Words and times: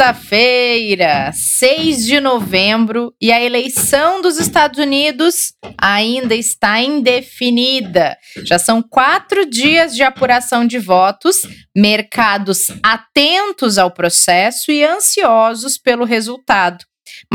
sexta-feira, 0.00 1.30
6 1.32 2.04
de 2.04 2.20
novembro, 2.20 3.14
e 3.20 3.30
a 3.32 3.40
eleição 3.40 4.20
dos 4.20 4.38
Estados 4.38 4.78
Unidos 4.78 5.54
ainda 5.78 6.34
está 6.34 6.80
indefinida. 6.80 8.16
Já 8.44 8.58
são 8.58 8.82
quatro 8.82 9.48
dias 9.48 9.94
de 9.94 10.02
apuração 10.02 10.66
de 10.66 10.78
votos, 10.78 11.42
mercados 11.74 12.66
atentos 12.82 13.78
ao 13.78 13.90
processo 13.90 14.72
e 14.72 14.84
ansiosos 14.84 15.78
pelo 15.78 16.04
resultado. 16.04 16.84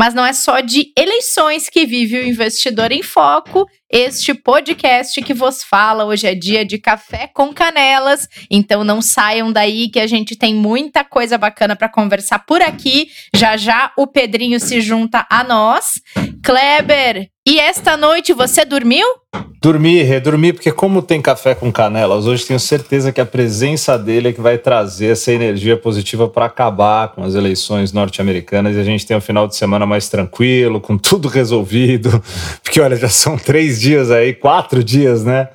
Mas 0.00 0.14
não 0.14 0.24
é 0.24 0.32
só 0.32 0.60
de 0.60 0.90
eleições 0.96 1.68
que 1.68 1.84
vive 1.84 2.16
o 2.16 2.26
investidor 2.26 2.90
em 2.90 3.02
foco. 3.02 3.66
Este 3.92 4.32
podcast 4.32 5.20
que 5.20 5.34
vos 5.34 5.62
fala 5.62 6.06
hoje 6.06 6.26
é 6.26 6.34
dia 6.34 6.64
de 6.64 6.78
café 6.78 7.26
com 7.26 7.52
canelas, 7.52 8.26
então 8.50 8.82
não 8.82 9.02
saiam 9.02 9.52
daí 9.52 9.90
que 9.90 10.00
a 10.00 10.06
gente 10.06 10.34
tem 10.36 10.54
muita 10.54 11.04
coisa 11.04 11.36
bacana 11.36 11.76
para 11.76 11.86
conversar 11.86 12.38
por 12.46 12.62
aqui. 12.62 13.10
Já 13.36 13.58
já 13.58 13.92
o 13.94 14.06
Pedrinho 14.06 14.58
se 14.58 14.80
junta 14.80 15.26
a 15.28 15.44
nós. 15.44 16.00
Kleber, 16.42 17.28
e 17.46 17.60
esta 17.60 17.96
noite 17.96 18.32
você 18.32 18.64
dormiu? 18.64 19.06
Dormi, 19.62 20.02
redormi, 20.02 20.54
porque 20.54 20.72
como 20.72 21.02
tem 21.02 21.20
café 21.20 21.54
com 21.54 21.70
canelas, 21.70 22.26
hoje 22.26 22.46
tenho 22.46 22.58
certeza 22.58 23.12
que 23.12 23.20
a 23.20 23.26
presença 23.26 23.98
dele 23.98 24.28
é 24.28 24.32
que 24.32 24.40
vai 24.40 24.56
trazer 24.56 25.08
essa 25.12 25.30
energia 25.30 25.76
positiva 25.76 26.26
para 26.28 26.46
acabar 26.46 27.08
com 27.08 27.22
as 27.22 27.34
eleições 27.34 27.92
norte-americanas 27.92 28.74
e 28.74 28.80
a 28.80 28.84
gente 28.84 29.04
tem 29.06 29.14
um 29.14 29.20
final 29.20 29.46
de 29.46 29.54
semana 29.54 29.84
mais 29.84 30.08
tranquilo, 30.08 30.80
com 30.80 30.96
tudo 30.96 31.28
resolvido. 31.30 32.22
Porque, 32.62 32.80
olha, 32.80 32.96
já 32.96 33.10
são 33.10 33.36
três 33.36 33.78
dias 33.78 34.10
aí, 34.10 34.32
quatro 34.32 34.82
dias, 34.82 35.22
né? 35.22 35.48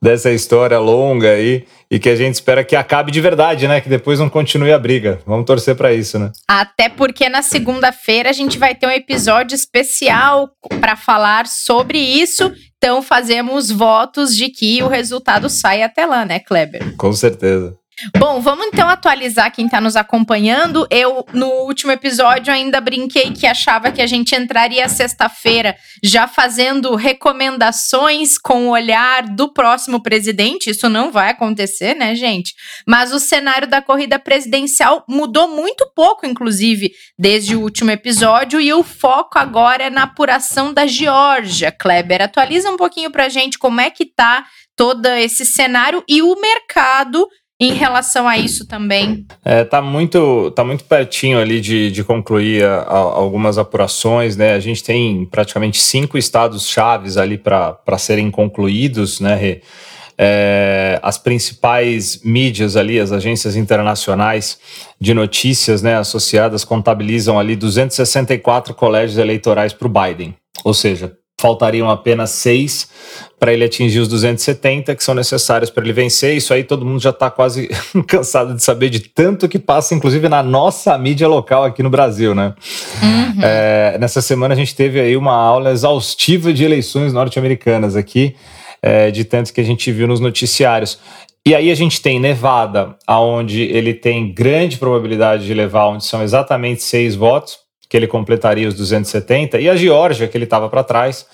Dessa 0.00 0.30
história 0.30 0.78
longa 0.78 1.30
aí 1.30 1.64
e 1.90 1.98
que 1.98 2.08
a 2.08 2.16
gente 2.16 2.34
espera 2.34 2.64
que 2.64 2.76
acabe 2.76 3.10
de 3.10 3.20
verdade, 3.20 3.66
né? 3.66 3.80
Que 3.80 3.88
depois 3.88 4.18
não 4.18 4.28
continue 4.28 4.72
a 4.72 4.78
briga. 4.78 5.20
Vamos 5.26 5.46
torcer 5.46 5.74
para 5.74 5.92
isso, 5.92 6.18
né? 6.18 6.30
Até 6.46 6.88
porque 6.88 7.28
na 7.28 7.42
segunda-feira 7.42 8.28
a 8.30 8.32
gente 8.32 8.58
vai 8.58 8.74
ter 8.74 8.86
um 8.86 8.90
episódio 8.90 9.54
especial 9.54 10.50
para 10.80 10.96
falar 10.96 11.46
sobre 11.46 11.98
isso. 11.98 12.52
Então 12.76 13.00
fazemos 13.02 13.70
votos 13.70 14.36
de 14.36 14.50
que 14.50 14.82
o 14.82 14.88
resultado 14.88 15.48
saia 15.48 15.86
até 15.86 16.04
lá, 16.04 16.24
né, 16.24 16.38
Kleber? 16.40 16.96
Com 16.96 17.12
certeza. 17.12 17.77
Bom, 18.16 18.40
vamos 18.40 18.66
então 18.66 18.88
atualizar 18.88 19.52
quem 19.52 19.66
está 19.66 19.80
nos 19.80 19.96
acompanhando. 19.96 20.86
Eu, 20.88 21.26
no 21.32 21.48
último 21.64 21.90
episódio, 21.90 22.52
ainda 22.52 22.80
brinquei 22.80 23.32
que 23.32 23.46
achava 23.46 23.90
que 23.90 24.00
a 24.00 24.06
gente 24.06 24.36
entraria 24.36 24.88
sexta-feira 24.88 25.76
já 26.02 26.28
fazendo 26.28 26.94
recomendações 26.94 28.38
com 28.38 28.68
o 28.68 28.70
olhar 28.70 29.24
do 29.24 29.52
próximo 29.52 30.00
presidente. 30.00 30.70
Isso 30.70 30.88
não 30.88 31.10
vai 31.10 31.30
acontecer, 31.30 31.94
né, 31.94 32.14
gente? 32.14 32.54
Mas 32.86 33.12
o 33.12 33.18
cenário 33.18 33.66
da 33.66 33.82
corrida 33.82 34.18
presidencial 34.18 35.04
mudou 35.08 35.48
muito 35.48 35.90
pouco, 35.94 36.24
inclusive, 36.24 36.92
desde 37.18 37.56
o 37.56 37.60
último 37.60 37.90
episódio, 37.90 38.60
e 38.60 38.72
o 38.72 38.84
foco 38.84 39.38
agora 39.38 39.84
é 39.84 39.90
na 39.90 40.04
apuração 40.04 40.72
da 40.72 40.86
Geórgia. 40.86 41.72
Kleber, 41.72 42.22
atualiza 42.22 42.70
um 42.70 42.76
pouquinho 42.76 43.10
pra 43.10 43.28
gente 43.28 43.58
como 43.58 43.80
é 43.80 43.90
que 43.90 44.06
tá 44.06 44.46
todo 44.78 45.06
esse 45.06 45.44
cenário 45.44 46.04
e 46.06 46.22
o 46.22 46.40
mercado 46.40 47.28
em 47.60 47.72
relação 47.72 48.28
a 48.28 48.38
isso 48.38 48.66
também? 48.66 49.26
É, 49.44 49.64
tá 49.64 49.82
muito, 49.82 50.50
tá 50.52 50.62
muito 50.62 50.84
pertinho 50.84 51.40
ali 51.40 51.60
de, 51.60 51.90
de 51.90 52.04
concluir 52.04 52.64
a, 52.64 52.82
a, 52.82 52.96
algumas 52.96 53.58
apurações, 53.58 54.36
né? 54.36 54.54
A 54.54 54.60
gente 54.60 54.82
tem 54.84 55.24
praticamente 55.26 55.80
cinco 55.80 56.16
estados 56.16 56.68
chaves 56.68 57.16
ali 57.16 57.36
para 57.36 57.98
serem 57.98 58.30
concluídos, 58.30 59.18
né? 59.18 59.60
É, 60.20 60.98
as 61.00 61.16
principais 61.16 62.20
mídias 62.24 62.76
ali, 62.76 62.98
as 62.98 63.12
agências 63.12 63.54
internacionais 63.54 64.58
de 65.00 65.14
notícias 65.14 65.80
né, 65.80 65.96
associadas 65.96 66.64
contabilizam 66.64 67.38
ali 67.38 67.54
264 67.54 68.74
colégios 68.74 69.16
eleitorais 69.16 69.72
para 69.72 69.86
o 69.86 69.90
Biden. 69.90 70.34
Ou 70.64 70.74
seja, 70.74 71.16
faltariam 71.38 71.88
apenas 71.88 72.30
seis 72.30 72.88
para 73.38 73.52
ele 73.52 73.64
atingir 73.64 74.00
os 74.00 74.08
270 74.08 74.94
que 74.96 75.04
são 75.04 75.14
necessários 75.14 75.70
para 75.70 75.84
ele 75.84 75.92
vencer. 75.92 76.36
Isso 76.36 76.52
aí 76.52 76.64
todo 76.64 76.84
mundo 76.84 77.00
já 77.00 77.10
está 77.10 77.30
quase 77.30 77.68
cansado 78.06 78.54
de 78.54 78.62
saber 78.62 78.90
de 78.90 79.00
tanto 79.00 79.48
que 79.48 79.58
passa, 79.58 79.94
inclusive 79.94 80.28
na 80.28 80.42
nossa 80.42 80.98
mídia 80.98 81.28
local 81.28 81.64
aqui 81.64 81.82
no 81.82 81.88
Brasil, 81.88 82.34
né? 82.34 82.54
Uhum. 83.00 83.42
É, 83.42 83.96
nessa 84.00 84.20
semana 84.20 84.54
a 84.54 84.56
gente 84.56 84.74
teve 84.74 85.00
aí 85.00 85.16
uma 85.16 85.34
aula 85.34 85.70
exaustiva 85.70 86.52
de 86.52 86.64
eleições 86.64 87.12
norte-americanas 87.12 87.94
aqui, 87.94 88.34
é, 88.82 89.10
de 89.12 89.24
tanto 89.24 89.52
que 89.52 89.60
a 89.60 89.64
gente 89.64 89.92
viu 89.92 90.08
nos 90.08 90.18
noticiários. 90.18 90.98
E 91.46 91.54
aí 91.54 91.70
a 91.70 91.74
gente 91.74 92.02
tem 92.02 92.18
Nevada, 92.18 92.96
aonde 93.06 93.62
ele 93.62 93.94
tem 93.94 94.34
grande 94.34 94.76
probabilidade 94.76 95.46
de 95.46 95.54
levar, 95.54 95.86
onde 95.86 96.04
são 96.04 96.22
exatamente 96.22 96.82
seis 96.82 97.14
votos 97.14 97.67
que 97.88 97.96
ele 97.96 98.06
completaria 98.06 98.68
os 98.68 98.74
270, 98.74 99.60
e 99.60 99.68
a 99.68 99.76
Geórgia, 99.76 100.28
que 100.28 100.36
ele 100.36 100.44
estava 100.44 100.68
para 100.68 100.84
trás. 100.84 101.26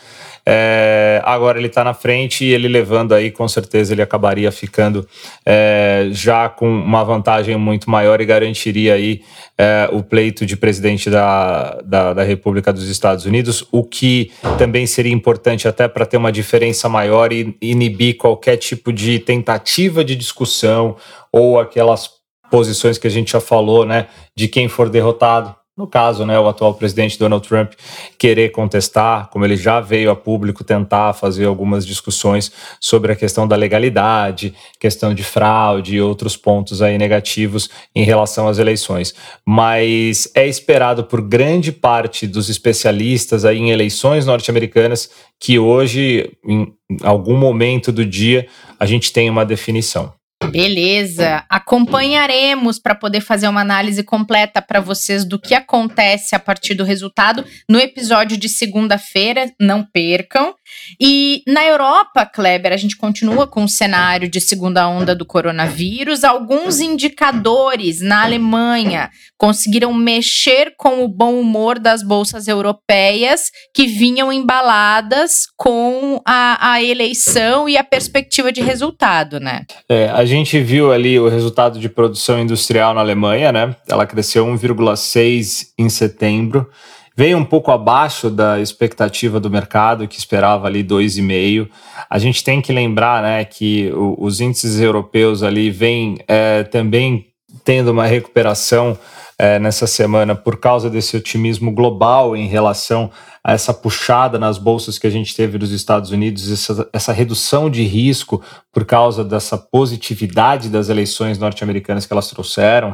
É, 0.46 1.22
agora 1.24 1.58
ele 1.58 1.68
está 1.68 1.82
na 1.82 1.94
frente 1.94 2.44
e 2.44 2.52
ele 2.52 2.68
levando 2.68 3.14
aí, 3.14 3.30
com 3.30 3.48
certeza 3.48 3.94
ele 3.94 4.02
acabaria 4.02 4.52
ficando 4.52 5.08
é, 5.44 6.08
já 6.10 6.50
com 6.50 6.68
uma 6.68 7.02
vantagem 7.02 7.56
muito 7.56 7.88
maior 7.88 8.20
e 8.20 8.26
garantiria 8.26 8.92
aí 8.92 9.22
é, 9.56 9.88
o 9.90 10.02
pleito 10.02 10.44
de 10.44 10.54
presidente 10.54 11.08
da, 11.08 11.80
da, 11.82 12.12
da, 12.12 12.22
República 12.22 12.74
dos 12.74 12.90
Estados 12.90 13.24
Unidos, 13.24 13.66
o 13.72 13.82
que 13.82 14.32
também 14.58 14.86
seria 14.86 15.12
importante 15.12 15.66
até 15.66 15.88
para 15.88 16.04
ter 16.04 16.18
uma 16.18 16.30
diferença 16.30 16.90
maior 16.90 17.32
e 17.32 17.56
inibir 17.62 18.18
qualquer 18.18 18.58
tipo 18.58 18.92
de 18.92 19.18
tentativa 19.18 20.04
de 20.04 20.14
discussão 20.14 20.96
ou 21.32 21.58
aquelas 21.58 22.10
posições 22.50 22.98
que 22.98 23.06
a 23.06 23.10
gente 23.10 23.32
já 23.32 23.40
falou, 23.40 23.86
né, 23.86 24.08
de 24.36 24.46
quem 24.46 24.68
for 24.68 24.90
derrotado 24.90 25.56
no 25.76 25.88
caso, 25.88 26.24
né, 26.24 26.38
o 26.38 26.48
atual 26.48 26.74
presidente 26.74 27.18
Donald 27.18 27.46
Trump 27.46 27.72
querer 28.16 28.50
contestar, 28.50 29.28
como 29.30 29.44
ele 29.44 29.56
já 29.56 29.80
veio 29.80 30.08
a 30.08 30.14
público 30.14 30.62
tentar 30.62 31.12
fazer 31.14 31.46
algumas 31.46 31.84
discussões 31.84 32.52
sobre 32.80 33.10
a 33.10 33.16
questão 33.16 33.46
da 33.46 33.56
legalidade, 33.56 34.54
questão 34.78 35.12
de 35.12 35.24
fraude 35.24 35.96
e 35.96 36.00
outros 36.00 36.36
pontos 36.36 36.80
aí 36.80 36.96
negativos 36.96 37.68
em 37.92 38.04
relação 38.04 38.46
às 38.46 38.58
eleições. 38.58 39.14
Mas 39.44 40.30
é 40.34 40.46
esperado 40.46 41.02
por 41.02 41.20
grande 41.20 41.72
parte 41.72 42.24
dos 42.24 42.48
especialistas 42.48 43.44
aí 43.44 43.58
em 43.58 43.70
eleições 43.70 44.26
norte-americanas 44.26 45.10
que 45.40 45.58
hoje, 45.58 46.30
em 46.46 46.72
algum 47.02 47.36
momento 47.36 47.90
do 47.90 48.06
dia, 48.06 48.46
a 48.78 48.86
gente 48.86 49.12
tenha 49.12 49.32
uma 49.32 49.44
definição. 49.44 50.12
Beleza. 50.50 51.44
Acompanharemos 51.48 52.78
para 52.78 52.94
poder 52.94 53.20
fazer 53.20 53.48
uma 53.48 53.60
análise 53.60 54.02
completa 54.02 54.60
para 54.60 54.80
vocês 54.80 55.24
do 55.24 55.38
que 55.38 55.54
acontece 55.54 56.34
a 56.34 56.38
partir 56.38 56.74
do 56.74 56.84
resultado 56.84 57.44
no 57.68 57.78
episódio 57.78 58.36
de 58.36 58.48
segunda-feira. 58.48 59.52
Não 59.60 59.84
percam. 59.84 60.54
E 61.00 61.42
na 61.46 61.64
Europa, 61.64 62.26
Kleber, 62.26 62.72
a 62.72 62.76
gente 62.76 62.96
continua 62.96 63.46
com 63.46 63.64
o 63.64 63.68
cenário 63.68 64.28
de 64.28 64.40
segunda 64.40 64.88
onda 64.88 65.14
do 65.14 65.24
coronavírus. 65.24 66.24
Alguns 66.24 66.80
indicadores 66.80 68.00
na 68.00 68.22
Alemanha 68.24 69.10
conseguiram 69.38 69.92
mexer 69.92 70.74
com 70.76 71.04
o 71.04 71.08
bom 71.08 71.40
humor 71.40 71.78
das 71.78 72.02
bolsas 72.02 72.48
europeias 72.48 73.50
que 73.74 73.86
vinham 73.86 74.32
embaladas 74.32 75.46
com 75.56 76.20
a, 76.26 76.72
a 76.72 76.82
eleição 76.82 77.68
e 77.68 77.76
a 77.76 77.84
perspectiva 77.84 78.52
de 78.52 78.60
resultado, 78.60 79.40
né? 79.40 79.64
É, 79.88 80.08
a 80.08 80.24
gente 80.24 80.60
viu 80.60 80.92
ali 80.92 81.18
o 81.18 81.28
resultado 81.28 81.78
de 81.78 81.88
produção 81.88 82.38
industrial 82.38 82.94
na 82.94 83.00
Alemanha, 83.00 83.52
né? 83.52 83.76
Ela 83.88 84.06
cresceu 84.06 84.46
1,6 84.46 85.66
em 85.78 85.88
setembro 85.88 86.68
veio 87.16 87.38
um 87.38 87.44
pouco 87.44 87.70
abaixo 87.70 88.28
da 88.28 88.60
expectativa 88.60 89.38
do 89.38 89.50
mercado, 89.50 90.08
que 90.08 90.18
esperava 90.18 90.66
ali 90.66 90.82
2,5. 90.82 91.68
A 92.10 92.18
gente 92.18 92.42
tem 92.42 92.60
que 92.60 92.72
lembrar 92.72 93.22
né, 93.22 93.44
que 93.44 93.92
os 94.18 94.40
índices 94.40 94.80
europeus 94.80 95.42
ali 95.42 95.70
vêm 95.70 96.18
é, 96.26 96.64
também 96.64 97.26
tendo 97.64 97.92
uma 97.92 98.06
recuperação 98.06 98.98
é, 99.38 99.58
nessa 99.58 99.86
semana 99.86 100.34
por 100.34 100.58
causa 100.58 100.88
desse 100.88 101.16
otimismo 101.16 101.72
global 101.72 102.36
em 102.36 102.46
relação 102.46 103.10
a 103.42 103.52
essa 103.52 103.74
puxada 103.74 104.38
nas 104.38 104.58
bolsas 104.58 104.98
que 104.98 105.06
a 105.06 105.10
gente 105.10 105.34
teve 105.34 105.58
nos 105.58 105.70
Estados 105.70 106.10
Unidos, 106.10 106.50
essa, 106.50 106.88
essa 106.92 107.12
redução 107.12 107.68
de 107.68 107.82
risco 107.82 108.42
por 108.72 108.84
causa 108.84 109.24
dessa 109.24 109.58
positividade 109.58 110.68
das 110.68 110.88
eleições 110.88 111.38
norte-americanas 111.38 112.06
que 112.06 112.12
elas 112.12 112.28
trouxeram, 112.28 112.92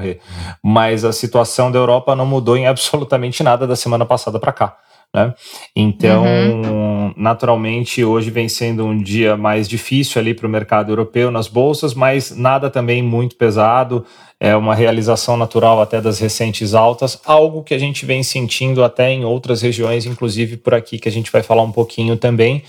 mas 0.62 1.04
a 1.04 1.12
situação 1.12 1.70
da 1.70 1.78
Europa 1.78 2.16
não 2.16 2.26
mudou 2.26 2.56
em 2.56 2.66
absolutamente 2.66 3.43
nada 3.43 3.66
da 3.66 3.76
semana 3.76 4.04
passada 4.04 4.40
para 4.40 4.52
cá. 4.52 4.76
Né? 5.12 5.34
Então, 5.74 6.24
uhum. 6.24 7.12
naturalmente, 7.16 8.04
hoje 8.04 8.30
vem 8.30 8.48
sendo 8.48 8.86
um 8.86 8.96
dia 8.96 9.36
mais 9.36 9.68
difícil 9.68 10.20
ali 10.20 10.34
para 10.34 10.46
o 10.46 10.50
mercado 10.50 10.92
europeu 10.92 11.32
nas 11.32 11.48
bolsas, 11.48 11.94
mas 11.94 12.30
nada 12.36 12.70
também 12.70 13.02
muito 13.02 13.34
pesado. 13.34 14.04
É 14.38 14.56
uma 14.56 14.74
realização 14.74 15.36
natural 15.36 15.82
até 15.82 16.00
das 16.00 16.18
recentes 16.18 16.72
altas, 16.74 17.20
algo 17.26 17.62
que 17.62 17.74
a 17.74 17.78
gente 17.78 18.06
vem 18.06 18.22
sentindo 18.22 18.82
até 18.82 19.10
em 19.10 19.24
outras 19.24 19.60
regiões, 19.60 20.06
inclusive 20.06 20.56
por 20.56 20.74
aqui, 20.74 20.98
que 20.98 21.08
a 21.08 21.12
gente 21.12 21.30
vai 21.30 21.42
falar 21.42 21.62
um 21.62 21.72
pouquinho 21.72 22.16
também. 22.16 22.62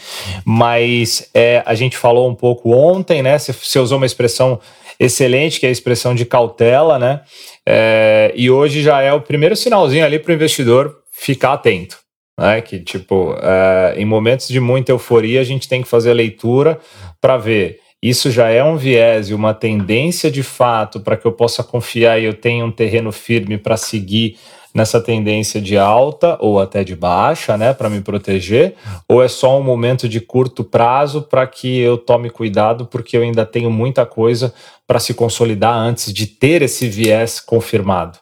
Mas 0.43 1.29
é, 1.33 1.63
a 1.65 1.75
gente 1.75 1.95
falou 1.95 2.27
um 2.27 2.35
pouco 2.35 2.71
ontem, 2.75 3.21
né? 3.21 3.37
Você 3.37 3.79
usou 3.79 3.97
uma 3.97 4.05
expressão 4.05 4.59
excelente, 4.99 5.59
que 5.59 5.65
é 5.65 5.69
a 5.69 5.71
expressão 5.71 6.13
de 6.13 6.25
cautela, 6.25 6.99
né? 6.99 7.21
É, 7.65 8.33
e 8.35 8.49
hoje 8.49 8.81
já 8.81 9.01
é 9.01 9.13
o 9.13 9.21
primeiro 9.21 9.55
sinalzinho 9.55 10.03
ali 10.03 10.19
para 10.19 10.31
o 10.31 10.35
investidor 10.35 10.97
ficar 11.13 11.53
atento 11.53 12.00
né? 12.39 12.61
Que, 12.61 12.79
tipo, 12.79 13.35
é, 13.41 13.95
em 13.97 14.05
momentos 14.05 14.47
de 14.47 14.59
muita 14.59 14.91
euforia, 14.91 15.41
a 15.41 15.43
gente 15.43 15.67
tem 15.67 15.81
que 15.81 15.87
fazer 15.87 16.11
a 16.11 16.15
leitura 16.15 16.79
para 17.19 17.37
ver. 17.37 17.79
Isso 18.01 18.31
já 18.31 18.49
é 18.49 18.63
um 18.63 18.77
viés 18.77 19.29
e 19.29 19.33
uma 19.33 19.53
tendência 19.53 20.31
de 20.31 20.41
fato 20.41 20.99
para 21.01 21.15
que 21.15 21.25
eu 21.25 21.31
possa 21.31 21.63
confiar 21.63 22.19
e 22.19 22.25
eu 22.25 22.33
tenha 22.33 22.65
um 22.65 22.71
terreno 22.71 23.11
firme 23.11 23.59
para 23.59 23.77
seguir 23.77 24.37
nessa 24.73 24.99
tendência 25.01 25.61
de 25.61 25.77
alta 25.77 26.37
ou 26.39 26.59
até 26.59 26.83
de 26.83 26.95
baixa, 26.95 27.57
né, 27.57 27.73
para 27.73 27.89
me 27.89 28.01
proteger, 28.01 28.75
ou 29.07 29.21
é 29.21 29.27
só 29.27 29.59
um 29.59 29.63
momento 29.63 30.07
de 30.07 30.21
curto 30.21 30.63
prazo 30.63 31.21
para 31.21 31.45
que 31.45 31.79
eu 31.79 31.97
tome 31.97 32.29
cuidado 32.29 32.85
porque 32.85 33.17
eu 33.17 33.21
ainda 33.21 33.45
tenho 33.45 33.69
muita 33.69 34.05
coisa 34.05 34.53
para 34.87 34.99
se 34.99 35.13
consolidar 35.13 35.75
antes 35.75 36.13
de 36.13 36.25
ter 36.25 36.61
esse 36.61 36.87
viés 36.87 37.39
confirmado. 37.39 38.17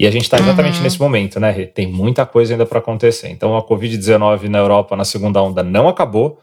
E 0.00 0.06
a 0.06 0.10
gente 0.10 0.22
está 0.22 0.38
exatamente 0.38 0.78
uhum. 0.78 0.82
nesse 0.82 0.98
momento, 0.98 1.38
né? 1.38 1.52
Tem 1.66 1.86
muita 1.86 2.24
coisa 2.24 2.54
ainda 2.54 2.64
para 2.64 2.78
acontecer. 2.78 3.28
Então 3.28 3.54
a 3.54 3.62
Covid-19 3.62 4.48
na 4.48 4.56
Europa 4.56 4.96
na 4.96 5.04
segunda 5.04 5.42
onda 5.42 5.62
não 5.62 5.88
acabou. 5.88 6.38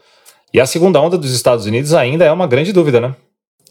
E 0.54 0.60
a 0.60 0.64
segunda 0.64 1.00
onda 1.00 1.18
dos 1.18 1.34
Estados 1.34 1.66
Unidos 1.66 1.92
ainda 1.92 2.24
é 2.24 2.30
uma 2.30 2.46
grande 2.46 2.72
dúvida, 2.72 3.00
né? 3.00 3.16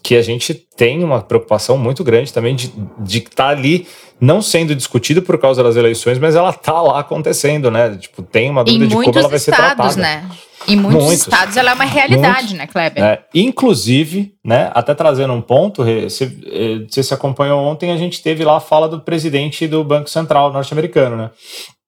Que 0.08 0.16
a 0.16 0.22
gente 0.22 0.54
tem 0.54 1.04
uma 1.04 1.20
preocupação 1.20 1.76
muito 1.76 2.02
grande 2.02 2.32
também 2.32 2.56
de 2.56 2.72
estar 3.18 3.44
tá 3.44 3.48
ali 3.48 3.86
não 4.18 4.40
sendo 4.40 4.74
discutido 4.74 5.20
por 5.20 5.38
causa 5.38 5.62
das 5.62 5.76
eleições, 5.76 6.18
mas 6.18 6.34
ela 6.34 6.52
tá 6.52 6.80
lá 6.80 7.00
acontecendo, 7.00 7.70
né? 7.70 7.96
Tipo, 7.96 8.22
tem 8.22 8.50
uma 8.50 8.64
dúvida 8.64 8.86
de 8.86 8.94
como 8.94 9.18
ela 9.18 9.28
vai 9.28 9.38
ser 9.38 9.52
tratada. 9.52 9.96
Né? 9.96 10.28
Em 10.66 10.76
muitos, 10.76 11.04
muitos, 11.04 11.26
estados 11.26 11.56
ela 11.56 11.70
é 11.70 11.74
uma 11.74 11.84
realidade, 11.84 12.48
muitos, 12.48 12.52
né, 12.54 12.66
Kleber? 12.66 13.02
É, 13.02 13.24
inclusive, 13.34 14.32
né, 14.44 14.70
até 14.74 14.94
trazendo 14.94 15.32
um 15.32 15.40
ponto, 15.40 15.84
você, 15.84 16.24
eh, 16.24 16.86
você 16.88 17.02
se 17.02 17.14
acompanhou 17.14 17.60
ontem, 17.60 17.92
a 17.92 17.96
gente 17.96 18.20
teve 18.20 18.44
lá 18.44 18.56
a 18.56 18.60
fala 18.60 18.88
do 18.88 19.00
presidente 19.00 19.68
do 19.68 19.84
Banco 19.84 20.10
Central 20.10 20.52
norte-americano, 20.52 21.16
né? 21.16 21.30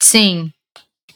Sim. 0.01 0.49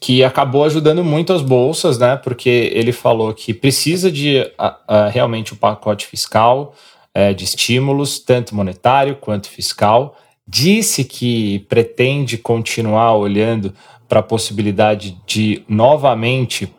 Que 0.00 0.24
acabou 0.24 0.64
ajudando 0.64 1.04
muito 1.04 1.32
as 1.32 1.42
bolsas, 1.42 1.96
né? 1.96 2.16
Porque 2.16 2.72
ele 2.74 2.92
falou 2.92 3.32
que 3.32 3.54
precisa 3.54 4.10
de 4.10 4.40
a, 4.58 4.76
a, 4.86 5.08
realmente 5.08 5.52
o 5.52 5.54
um 5.54 5.58
pacote 5.58 6.06
fiscal, 6.06 6.74
é, 7.14 7.32
de 7.32 7.44
estímulos, 7.44 8.18
tanto 8.18 8.54
monetário 8.54 9.16
quanto 9.16 9.48
fiscal. 9.48 10.18
Disse 10.46 11.04
que 11.04 11.60
pretende 11.68 12.36
continuar 12.36 13.14
olhando 13.14 13.72
para 14.08 14.20
a 14.20 14.22
possibilidade 14.22 15.16
de 15.26 15.62
novamente 15.68 16.70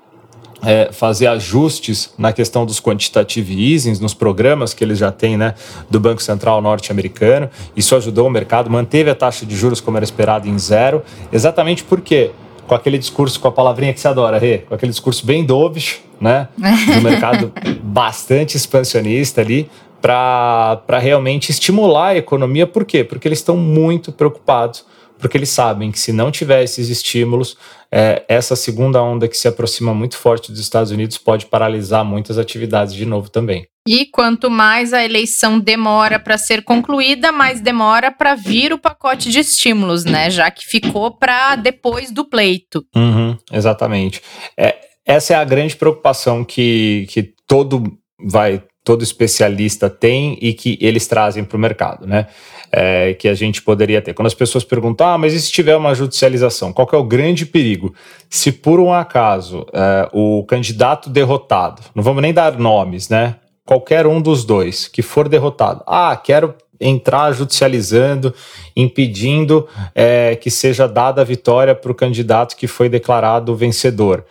é, 0.63 0.89
fazer 0.91 1.27
ajustes 1.27 2.13
na 2.17 2.33
questão 2.33 2.65
dos 2.65 2.79
quantitative 2.79 3.73
easings, 3.73 3.99
nos 3.99 4.13
programas 4.13 4.73
que 4.73 4.83
eles 4.83 4.97
já 4.97 5.11
têm 5.11 5.37
né, 5.37 5.53
do 5.89 5.99
Banco 5.99 6.21
Central 6.21 6.61
norte-americano. 6.61 7.49
Isso 7.75 7.95
ajudou 7.95 8.27
o 8.27 8.29
mercado, 8.29 8.69
manteve 8.69 9.09
a 9.09 9.15
taxa 9.15 9.45
de 9.45 9.55
juros 9.55 9.79
como 9.79 9.97
era 9.97 10.03
esperado 10.03 10.47
em 10.47 10.57
zero, 10.57 11.03
exatamente 11.31 11.83
porque 11.83 12.31
com 12.67 12.73
aquele 12.73 12.97
discurso, 12.97 13.39
com 13.39 13.47
a 13.47 13.51
palavrinha 13.51 13.93
que 13.93 13.99
você 13.99 14.07
adora, 14.07 14.39
Rê, 14.39 14.59
com 14.59 14.73
aquele 14.73 14.91
discurso 14.91 15.23
bem 15.25 15.45
dovish, 15.45 16.01
né, 16.19 16.47
do 16.57 17.01
mercado 17.01 17.53
bastante 17.83 18.57
expansionista 18.57 19.41
ali, 19.41 19.69
para 20.05 20.99
realmente 20.99 21.49
estimular 21.49 22.09
a 22.09 22.17
economia. 22.17 22.67
Por 22.67 22.85
quê? 22.85 23.03
Porque 23.03 23.27
eles 23.27 23.39
estão 23.39 23.57
muito 23.57 24.11
preocupados 24.11 24.85
porque 25.17 25.37
eles 25.37 25.49
sabem 25.49 25.91
que 25.91 25.99
se 25.99 26.11
não 26.11 26.29
tiver 26.29 26.61
esses 26.61 26.89
estímulos, 26.89 27.57
é, 27.89 28.23
essa 28.27 28.55
segunda 28.55 29.01
onda 29.01 29.29
que 29.29 29.37
se 29.37 29.47
aproxima 29.47 29.93
muito 29.93 30.17
forte 30.17 30.51
dos 30.51 30.59
Estados 30.59 30.91
Unidos 30.91 31.17
pode 31.17 31.45
paralisar 31.45 32.03
muitas 32.03 32.37
atividades 32.37 32.93
de 32.93 33.05
novo 33.05 33.29
também. 33.29 33.65
E 33.87 34.05
quanto 34.07 34.49
mais 34.51 34.93
a 34.93 35.03
eleição 35.03 35.57
demora 35.57 36.19
para 36.19 36.37
ser 36.37 36.63
concluída, 36.63 37.31
mais 37.31 37.61
demora 37.61 38.11
para 38.11 38.35
vir 38.35 38.73
o 38.73 38.77
pacote 38.77 39.31
de 39.31 39.39
estímulos, 39.39 40.03
né? 40.03 40.29
Já 40.29 40.51
que 40.51 40.65
ficou 40.65 41.17
para 41.17 41.55
depois 41.55 42.11
do 42.11 42.25
pleito. 42.25 42.85
Uhum, 42.95 43.37
exatamente. 43.51 44.21
É, 44.59 44.75
essa 45.05 45.33
é 45.33 45.37
a 45.37 45.45
grande 45.45 45.75
preocupação 45.75 46.43
que, 46.43 47.07
que 47.09 47.33
todo 47.47 47.97
vai 48.19 48.61
todo 48.85 49.03
especialista 49.03 49.89
tem 49.89 50.37
e 50.39 50.53
que 50.53 50.77
eles 50.79 51.07
trazem 51.07 51.43
para 51.43 51.57
o 51.57 51.59
mercado, 51.59 52.05
né? 52.05 52.27
É, 52.71 53.13
que 53.15 53.27
a 53.27 53.33
gente 53.33 53.61
poderia 53.61 54.01
ter. 54.01 54.13
Quando 54.13 54.27
as 54.27 54.33
pessoas 54.33 54.63
perguntam, 54.63 55.07
ah, 55.07 55.17
mas 55.17 55.33
e 55.33 55.41
se 55.41 55.51
tiver 55.51 55.75
uma 55.75 55.95
judicialização? 55.95 56.71
Qual 56.71 56.87
é 56.93 56.97
o 56.97 57.03
grande 57.03 57.45
perigo? 57.45 57.93
Se 58.29 58.51
por 58.51 58.79
um 58.79 58.93
acaso 58.93 59.65
é, 59.73 60.07
o 60.13 60.43
candidato 60.43 61.09
derrotado, 61.09 61.81
não 61.95 62.03
vamos 62.03 62.21
nem 62.21 62.33
dar 62.33 62.57
nomes, 62.59 63.09
né? 63.09 63.37
Qualquer 63.65 64.05
um 64.05 64.21
dos 64.21 64.45
dois 64.45 64.87
que 64.87 65.01
for 65.01 65.27
derrotado, 65.27 65.83
ah, 65.87 66.15
quero 66.15 66.53
entrar 66.79 67.31
judicializando, 67.31 68.33
impedindo 68.75 69.67
é, 69.95 70.35
que 70.35 70.51
seja 70.51 70.87
dada 70.87 71.21
a 71.21 71.25
vitória 71.25 71.73
para 71.73 71.91
o 71.91 71.95
candidato 71.95 72.55
que 72.55 72.67
foi 72.67 72.87
declarado 72.87 73.55
vencedor 73.55 74.25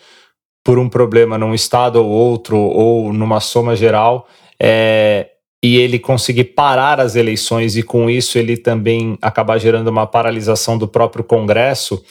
por 0.62 0.79
um 0.79 0.89
problema 0.89 1.37
num 1.37 1.55
estado 1.55 1.97
ou 1.97 2.09
outro 2.09 2.56
ou 2.56 3.12
numa 3.12 3.39
soma 3.39 3.77
geral, 3.77 4.27
é, 4.61 5.29
e 5.62 5.79
ele 5.79 5.99
conseguir 5.99 6.45
parar 6.45 7.01
as 7.01 7.17
eleições 7.17 7.77
e 7.77 7.83
com 7.83 8.11
isso 8.11 8.39
ele 8.39 8.56
também 8.56 9.17
acabar 9.23 9.59
gerando 9.59 9.89
uma 9.89 10.06
paralisação 10.06 10.77
do 10.77 10.87
próprio 10.87 11.25
Congresso, 11.25 12.03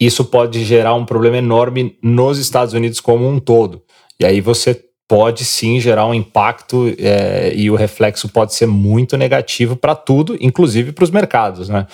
isso 0.00 0.24
pode 0.24 0.64
gerar 0.64 0.94
um 0.94 1.06
problema 1.06 1.38
enorme 1.38 1.96
nos 2.02 2.38
Estados 2.38 2.74
Unidos 2.74 3.00
como 3.00 3.26
um 3.26 3.40
todo. 3.40 3.82
E 4.20 4.26
aí 4.26 4.40
você 4.40 4.78
pode 5.08 5.44
sim 5.44 5.80
gerar 5.80 6.06
um 6.06 6.12
impacto 6.12 6.94
é, 6.98 7.52
e 7.54 7.70
o 7.70 7.74
reflexo 7.74 8.28
pode 8.28 8.54
ser 8.54 8.66
muito 8.66 9.16
negativo 9.16 9.74
para 9.74 9.94
tudo, 9.94 10.36
inclusive 10.38 10.92
para 10.92 11.04
os 11.04 11.10
mercados, 11.10 11.68
né? 11.68 11.86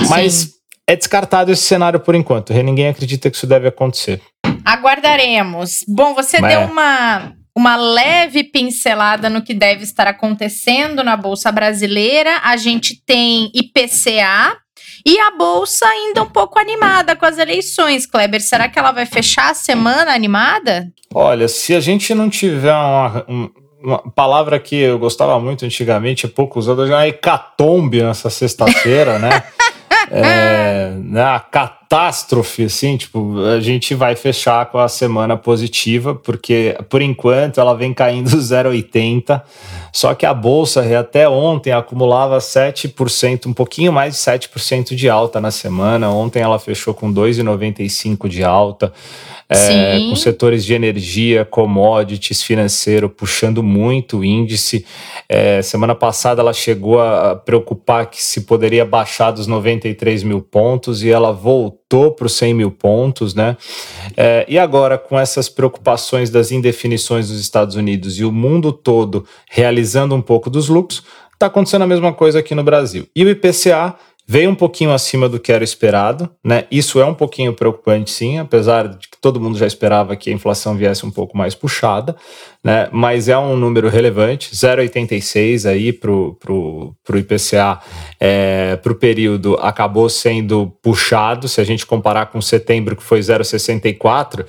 Sim. 0.00 0.08
Mas 0.08 0.50
é 0.88 0.94
descartado 0.94 1.50
esse 1.50 1.62
cenário 1.62 1.98
por 1.98 2.14
enquanto. 2.14 2.52
Ninguém 2.52 2.88
acredita 2.88 3.28
que 3.28 3.36
isso 3.36 3.46
deve 3.46 3.66
acontecer. 3.66 4.22
Aguardaremos. 4.64 5.84
Bom, 5.88 6.14
você 6.14 6.40
Mas... 6.40 6.52
deu 6.52 6.68
uma 6.70 7.32
uma 7.56 7.76
leve 7.76 8.42
pincelada 8.44 9.30
no 9.30 9.42
que 9.42 9.54
deve 9.54 9.84
estar 9.84 10.06
acontecendo 10.06 11.04
na 11.04 11.16
Bolsa 11.16 11.52
Brasileira. 11.52 12.40
A 12.42 12.56
gente 12.56 13.00
tem 13.06 13.50
IPCA 13.54 14.58
e 15.06 15.18
a 15.18 15.30
Bolsa 15.30 15.86
ainda 15.86 16.22
um 16.22 16.28
pouco 16.28 16.58
animada 16.58 17.14
com 17.14 17.24
as 17.24 17.38
eleições. 17.38 18.06
Kleber, 18.06 18.40
será 18.40 18.68
que 18.68 18.78
ela 18.78 18.90
vai 18.90 19.06
fechar 19.06 19.50
a 19.50 19.54
semana 19.54 20.12
animada? 20.12 20.90
Olha, 21.12 21.46
se 21.46 21.74
a 21.74 21.80
gente 21.80 22.12
não 22.14 22.28
tiver 22.28 22.74
uma, 22.74 23.24
uma 23.80 23.98
palavra 23.98 24.58
que 24.58 24.74
eu 24.74 24.98
gostava 24.98 25.38
muito 25.38 25.64
antigamente, 25.64 26.26
é 26.26 26.28
pouco 26.28 26.58
usada, 26.58 26.86
já 26.86 27.04
é 27.04 27.08
hecatombe 27.08 28.02
nessa 28.02 28.30
sexta-feira, 28.30 29.18
né? 29.18 29.44
é, 30.10 30.92
né, 31.02 31.22
a 31.22 31.40
catástrofe, 31.40 32.64
assim, 32.64 32.96
tipo, 32.96 33.38
a 33.44 33.60
gente 33.60 33.94
vai 33.94 34.16
fechar 34.16 34.66
com 34.66 34.78
a 34.78 34.88
semana 34.88 35.36
positiva, 35.36 36.14
porque 36.14 36.76
por 36.88 37.00
enquanto 37.02 37.60
ela 37.60 37.74
vem 37.74 37.94
caindo 37.94 38.30
0,80, 38.36 39.42
só 39.92 40.14
que 40.14 40.26
a 40.26 40.34
bolsa 40.34 40.82
até 40.98 41.28
ontem 41.28 41.72
acumulava 41.72 42.38
7%, 42.38 43.46
um 43.46 43.52
pouquinho 43.52 43.92
mais 43.92 44.14
de 44.14 44.20
7% 44.20 44.94
de 44.94 45.08
alta 45.08 45.40
na 45.40 45.50
semana. 45.50 46.10
Ontem 46.10 46.40
ela 46.42 46.58
fechou 46.58 46.92
com 46.94 47.12
2,95 47.12 48.28
de 48.28 48.42
alta 48.42 48.92
é, 49.54 49.98
com 50.08 50.16
setores 50.16 50.64
de 50.64 50.74
energia, 50.74 51.44
commodities, 51.44 52.42
financeiro 52.42 53.08
puxando 53.08 53.62
muito 53.62 54.18
o 54.18 54.24
índice. 54.24 54.84
É, 55.28 55.62
semana 55.62 55.94
passada 55.94 56.40
ela 56.40 56.52
chegou 56.52 57.00
a 57.00 57.36
preocupar 57.36 58.06
que 58.06 58.22
se 58.22 58.42
poderia 58.42 58.84
baixar 58.84 59.30
dos 59.30 59.46
93 59.46 60.22
mil 60.22 60.40
pontos 60.40 61.02
e 61.02 61.10
ela 61.10 61.32
voltou 61.32 62.12
para 62.12 62.26
os 62.26 62.34
100 62.34 62.54
mil 62.54 62.70
pontos, 62.70 63.34
né? 63.34 63.56
É, 64.16 64.44
e 64.48 64.58
agora, 64.58 64.98
com 64.98 65.18
essas 65.18 65.48
preocupações 65.48 66.30
das 66.30 66.50
indefinições 66.50 67.28
dos 67.28 67.40
Estados 67.40 67.76
Unidos 67.76 68.18
e 68.18 68.24
o 68.24 68.32
mundo 68.32 68.72
todo 68.72 69.24
realizando 69.48 70.14
um 70.14 70.22
pouco 70.22 70.50
dos 70.50 70.68
lucros, 70.68 71.02
está 71.32 71.46
acontecendo 71.46 71.82
a 71.82 71.86
mesma 71.86 72.12
coisa 72.12 72.38
aqui 72.38 72.54
no 72.54 72.64
Brasil. 72.64 73.06
E 73.14 73.24
o 73.24 73.28
IPCA 73.28 73.96
veio 74.26 74.50
um 74.50 74.54
pouquinho 74.54 74.92
acima 74.92 75.28
do 75.28 75.38
que 75.38 75.52
era 75.52 75.62
esperado, 75.62 76.30
né? 76.42 76.66
Isso 76.70 76.98
é 77.00 77.04
um 77.04 77.14
pouquinho 77.14 77.52
preocupante, 77.52 78.10
sim, 78.10 78.38
apesar 78.38 78.88
de 78.88 79.08
que 79.08 79.18
todo 79.20 79.40
mundo 79.40 79.58
já 79.58 79.66
esperava 79.66 80.16
que 80.16 80.30
a 80.30 80.32
inflação 80.32 80.76
viesse 80.76 81.04
um 81.04 81.10
pouco 81.10 81.36
mais 81.36 81.54
puxada, 81.54 82.16
né? 82.62 82.88
Mas 82.90 83.28
é 83.28 83.36
um 83.36 83.56
número 83.56 83.88
relevante, 83.88 84.54
0,86 84.54 85.68
aí 85.68 85.92
para 85.92 86.10
o 86.10 86.96
IPCA 87.14 87.80
é, 88.18 88.76
para 88.76 88.92
o 88.92 88.96
período 88.96 89.56
acabou 89.60 90.08
sendo 90.08 90.72
puxado. 90.82 91.46
Se 91.46 91.60
a 91.60 91.64
gente 91.64 91.84
comparar 91.84 92.26
com 92.26 92.40
setembro, 92.40 92.96
que 92.96 93.02
foi 93.02 93.20
0,64 93.20 94.46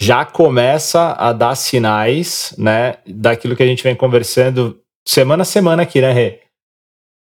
já 0.00 0.24
começa 0.24 1.12
a 1.18 1.32
dar 1.32 1.56
sinais, 1.56 2.54
né, 2.56 2.94
daquilo 3.04 3.56
que 3.56 3.62
a 3.64 3.66
gente 3.66 3.82
vem 3.82 3.96
conversando 3.96 4.78
semana 5.04 5.42
a 5.42 5.44
semana 5.44 5.82
aqui, 5.82 6.00
né, 6.00 6.12
Rê? 6.12 6.40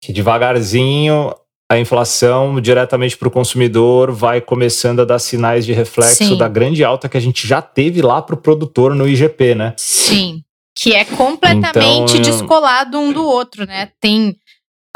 Que 0.03 0.13
devagarzinho 0.13 1.33
a 1.69 1.79
inflação 1.79 2.61
diretamente 2.61 3.17
para 3.17 3.29
o 3.29 3.31
consumidor 3.31 4.13
vai 4.13 4.41
começando 4.41 5.01
a 5.01 5.05
dar 5.05 5.19
sinais 5.19 5.67
de 5.67 5.73
reflexo 5.73 6.25
Sim. 6.25 6.39
da 6.39 6.49
grande 6.49 6.85
alta 6.85 7.09
que 7.09 7.17
a 7.17 7.21
gente 7.21 7.47
já 7.47 7.61
teve 7.61 8.01
lá 8.03 8.23
para 8.23 8.35
o 8.35 8.41
produtor 8.41 8.95
no 8.95 9.09
IGP, 9.09 9.55
né? 9.55 9.75
Sim, 9.77 10.43
que 10.75 10.95
é 10.95 11.05
completamente 11.05 12.19
então, 12.19 12.21
descolado 12.21 12.99
um 12.99 13.13
do 13.13 13.25
outro, 13.25 13.67
né? 13.67 13.91
Tem 14.01 14.37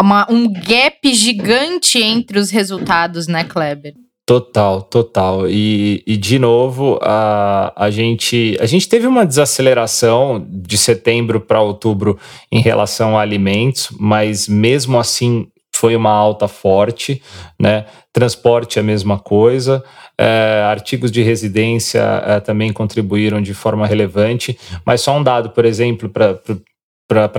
uma, 0.00 0.26
um 0.30 0.50
gap 0.52 1.12
gigante 1.12 1.98
entre 1.98 2.38
os 2.38 2.50
resultados, 2.50 3.26
né, 3.26 3.42
Kleber? 3.42 3.94
Total, 4.24 4.80
total. 4.80 5.48
E, 5.48 6.04
e 6.06 6.16
de 6.16 6.38
novo, 6.38 7.00
a, 7.02 7.72
a, 7.74 7.90
gente, 7.90 8.56
a 8.60 8.66
gente 8.66 8.88
teve 8.88 9.08
uma 9.08 9.26
desaceleração 9.26 10.46
de 10.48 10.78
setembro 10.78 11.40
para 11.40 11.60
outubro 11.60 12.16
em 12.52 12.60
relação 12.60 13.18
a 13.18 13.22
alimentos, 13.22 13.88
mas 13.98 14.46
mesmo 14.46 15.00
assim 15.00 15.48
foi 15.74 15.96
uma 15.96 16.10
alta 16.10 16.46
forte, 16.46 17.22
né? 17.58 17.86
Transporte 18.12 18.78
é 18.78 18.82
a 18.82 18.84
mesma 18.84 19.18
coisa, 19.18 19.82
é, 20.18 20.62
artigos 20.66 21.10
de 21.10 21.22
residência 21.22 22.00
é, 22.00 22.40
também 22.40 22.72
contribuíram 22.72 23.40
de 23.40 23.54
forma 23.54 23.86
relevante, 23.86 24.58
mas 24.84 25.00
só 25.00 25.16
um 25.16 25.22
dado, 25.22 25.50
por 25.50 25.64
exemplo, 25.64 26.08
para 26.08 26.38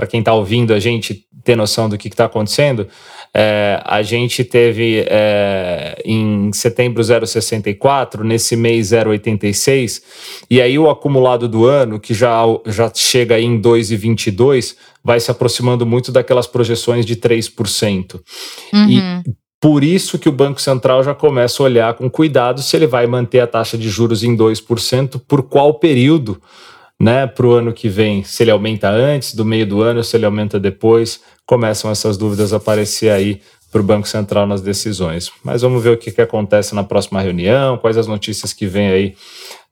quem 0.08 0.20
está 0.20 0.34
ouvindo 0.34 0.72
a 0.72 0.80
gente 0.80 1.26
ter 1.44 1.56
noção 1.56 1.88
do 1.88 1.98
que 1.98 2.08
está 2.08 2.26
acontecendo, 2.26 2.86
é, 3.34 3.80
a 3.84 4.02
gente 4.02 4.44
teve 4.44 5.04
é, 5.08 6.00
em 6.04 6.52
setembro 6.52 7.02
0,64, 7.02 8.22
nesse 8.22 8.54
mês 8.56 8.88
0,86, 8.88 10.02
e 10.50 10.60
aí 10.60 10.78
o 10.78 10.90
acumulado 10.90 11.48
do 11.48 11.64
ano, 11.64 11.98
que 11.98 12.12
já, 12.12 12.42
já 12.66 12.90
chega 12.94 13.40
em 13.40 13.60
2,22, 13.60 14.76
vai 15.02 15.18
se 15.18 15.30
aproximando 15.30 15.86
muito 15.86 16.12
daquelas 16.12 16.46
projeções 16.46 17.06
de 17.06 17.16
3%. 17.16 18.20
Uhum. 18.72 18.90
E 18.90 19.32
por 19.60 19.82
isso 19.82 20.18
que 20.18 20.28
o 20.28 20.32
Banco 20.32 20.60
Central 20.60 21.02
já 21.02 21.14
começa 21.14 21.62
a 21.62 21.66
olhar 21.66 21.94
com 21.94 22.10
cuidado 22.10 22.60
se 22.60 22.76
ele 22.76 22.86
vai 22.86 23.06
manter 23.06 23.40
a 23.40 23.46
taxa 23.46 23.78
de 23.78 23.88
juros 23.88 24.22
em 24.22 24.36
2%, 24.36 25.20
por 25.26 25.44
qual 25.44 25.74
período 25.74 26.40
né, 27.02 27.26
para 27.26 27.44
o 27.44 27.50
ano 27.50 27.72
que 27.72 27.88
vem, 27.88 28.22
se 28.22 28.44
ele 28.44 28.52
aumenta 28.52 28.88
antes, 28.88 29.34
do 29.34 29.44
meio 29.44 29.66
do 29.66 29.82
ano, 29.82 30.04
se 30.04 30.16
ele 30.16 30.24
aumenta 30.24 30.60
depois 30.60 31.20
começam 31.44 31.90
essas 31.90 32.16
dúvidas 32.16 32.52
a 32.52 32.58
aparecer 32.58 33.10
aí 33.10 33.42
para 33.72 33.80
o 33.80 33.84
Banco 33.84 34.06
Central 34.06 34.46
nas 34.46 34.62
decisões. 34.62 35.28
Mas 35.42 35.62
vamos 35.62 35.82
ver 35.82 35.90
o 35.90 35.98
que, 35.98 36.12
que 36.12 36.20
acontece 36.20 36.76
na 36.76 36.84
próxima 36.84 37.20
reunião, 37.20 37.76
quais 37.76 37.98
as 37.98 38.06
notícias 38.06 38.52
que 38.52 38.68
vêm 38.68 38.86
aí 38.86 39.16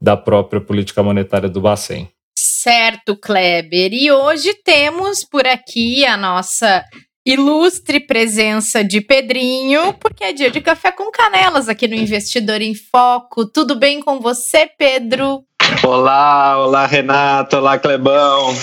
da 0.00 0.16
própria 0.16 0.60
política 0.60 1.04
monetária 1.04 1.48
do 1.48 1.60
Bacen. 1.60 2.08
Certo, 2.36 3.16
Kleber. 3.16 3.92
E 3.92 4.10
hoje 4.10 4.52
temos 4.64 5.24
por 5.24 5.46
aqui 5.46 6.04
a 6.04 6.16
nossa 6.16 6.84
ilustre 7.24 8.00
presença 8.00 8.82
de 8.82 9.00
Pedrinho, 9.00 9.92
porque 10.00 10.24
é 10.24 10.32
dia 10.32 10.50
de 10.50 10.60
café 10.60 10.90
com 10.90 11.12
canelas 11.12 11.68
aqui 11.68 11.86
no 11.86 11.94
Investidor 11.94 12.60
em 12.60 12.74
Foco. 12.74 13.46
Tudo 13.46 13.76
bem 13.76 14.00
com 14.00 14.18
você, 14.18 14.68
Pedro? 14.76 15.44
Olá, 15.82 16.58
olá, 16.58 16.86
Renato, 16.86 17.56
olá, 17.56 17.78
Clebão. 17.78 18.54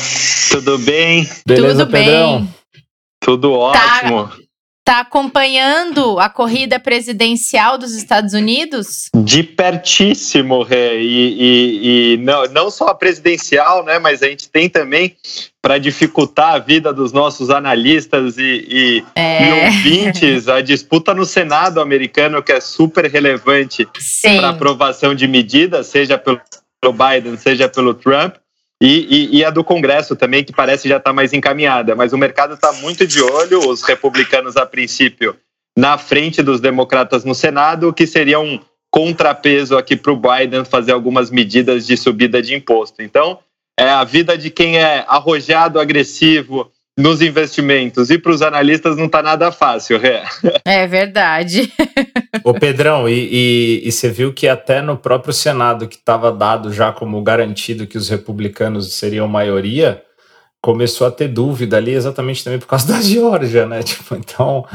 Tudo 0.51 0.77
bem? 0.77 1.27
Beleza, 1.47 1.85
Tudo 1.85 1.91
Pedrão? 1.91 2.41
Bem. 2.41 2.55
Tudo 3.19 3.53
ótimo. 3.53 4.27
Tá, 4.27 4.37
tá 4.85 4.99
acompanhando 4.99 6.19
a 6.19 6.29
corrida 6.29 6.79
presidencial 6.79 7.75
dos 7.77 7.95
Estados 7.95 8.33
Unidos? 8.33 9.09
De 9.15 9.41
pertíssimo, 9.41 10.61
Rê. 10.61 11.01
E, 11.01 11.33
e, 11.39 12.13
e, 12.13 12.17
não, 12.17 12.45
não 12.45 12.69
só 12.69 12.89
a 12.89 12.95
presidencial, 12.95 13.83
né? 13.83 13.97
Mas 13.97 14.21
a 14.21 14.27
gente 14.27 14.47
tem 14.47 14.69
também 14.69 15.17
para 15.59 15.79
dificultar 15.79 16.53
a 16.53 16.59
vida 16.59 16.93
dos 16.93 17.11
nossos 17.11 17.49
analistas 17.49 18.37
e, 18.37 18.43
e, 18.69 19.05
é. 19.15 19.43
e, 19.43 19.65
ouvintes, 19.65 20.47
a 20.47 20.61
disputa 20.61 21.15
no 21.15 21.25
Senado 21.25 21.81
americano, 21.81 22.43
que 22.43 22.51
é 22.51 22.61
super 22.61 23.05
relevante 23.09 23.87
para 24.21 24.49
aprovação 24.49 25.15
de 25.15 25.27
medidas, 25.27 25.87
seja 25.87 26.15
pelo 26.15 26.39
Biden, 26.83 27.37
seja 27.37 27.67
pelo 27.67 27.93
Trump. 27.93 28.35
E, 28.81 29.07
e, 29.09 29.37
e, 29.37 29.45
a 29.45 29.49
do 29.49 29.63
Congresso 29.63 30.15
também, 30.15 30.43
que 30.43 30.53
parece 30.53 30.87
já 30.87 30.97
estar 30.97 31.09
tá 31.09 31.13
mais 31.13 31.33
encaminhada. 31.33 31.95
Mas 31.95 32.13
o 32.13 32.17
mercado 32.17 32.53
está 32.53 32.71
muito 32.73 33.07
de 33.07 33.21
olho, 33.21 33.67
os 33.67 33.81
republicanos, 33.81 34.55
a 34.55 34.65
princípio, 34.65 35.35
na 35.75 35.97
frente 35.97 36.43
dos 36.43 36.61
democratas 36.61 37.23
no 37.25 37.33
Senado, 37.33 37.89
o 37.89 37.93
que 37.93 38.05
seria 38.05 38.39
um 38.39 38.59
contrapeso 38.91 39.77
aqui 39.77 39.95
para 39.95 40.11
o 40.11 40.15
Biden 40.15 40.63
fazer 40.63 40.91
algumas 40.91 41.31
medidas 41.31 41.87
de 41.87 41.97
subida 41.97 42.41
de 42.41 42.55
imposto. 42.55 43.01
Então, 43.01 43.39
é 43.79 43.89
a 43.89 44.03
vida 44.03 44.37
de 44.37 44.49
quem 44.49 44.77
é 44.77 45.05
arrojado, 45.07 45.79
agressivo, 45.79 46.71
nos 46.97 47.21
investimentos 47.21 48.09
e 48.09 48.17
para 48.17 48.31
os 48.31 48.41
analistas 48.41 48.97
não 48.97 49.05
está 49.05 49.21
nada 49.21 49.51
fácil, 49.51 49.99
Ré. 49.99 50.23
É 50.65 50.87
verdade. 50.87 51.71
Ô 52.43 52.53
Pedrão, 52.53 53.07
e, 53.07 53.29
e, 53.31 53.87
e, 53.87 53.91
você 53.91 54.09
viu 54.09 54.33
que 54.33 54.47
até 54.47 54.81
no 54.81 54.97
próprio 54.97 55.33
Senado, 55.33 55.87
que 55.87 55.95
estava 55.95 56.31
dado 56.31 56.73
já 56.73 56.91
como 56.91 57.21
garantido 57.21 57.87
que 57.87 57.97
os 57.97 58.09
republicanos 58.09 58.95
seriam 58.95 59.27
maioria, 59.27 60.03
começou 60.61 61.07
a 61.07 61.11
ter 61.11 61.27
dúvida 61.27 61.77
ali 61.77 61.93
exatamente 61.93 62.43
também 62.43 62.59
por 62.59 62.67
causa 62.67 62.87
da 62.91 62.99
Geórgia, 63.01 63.65
né? 63.65 63.83
Tipo, 63.83 64.15
então. 64.15 64.65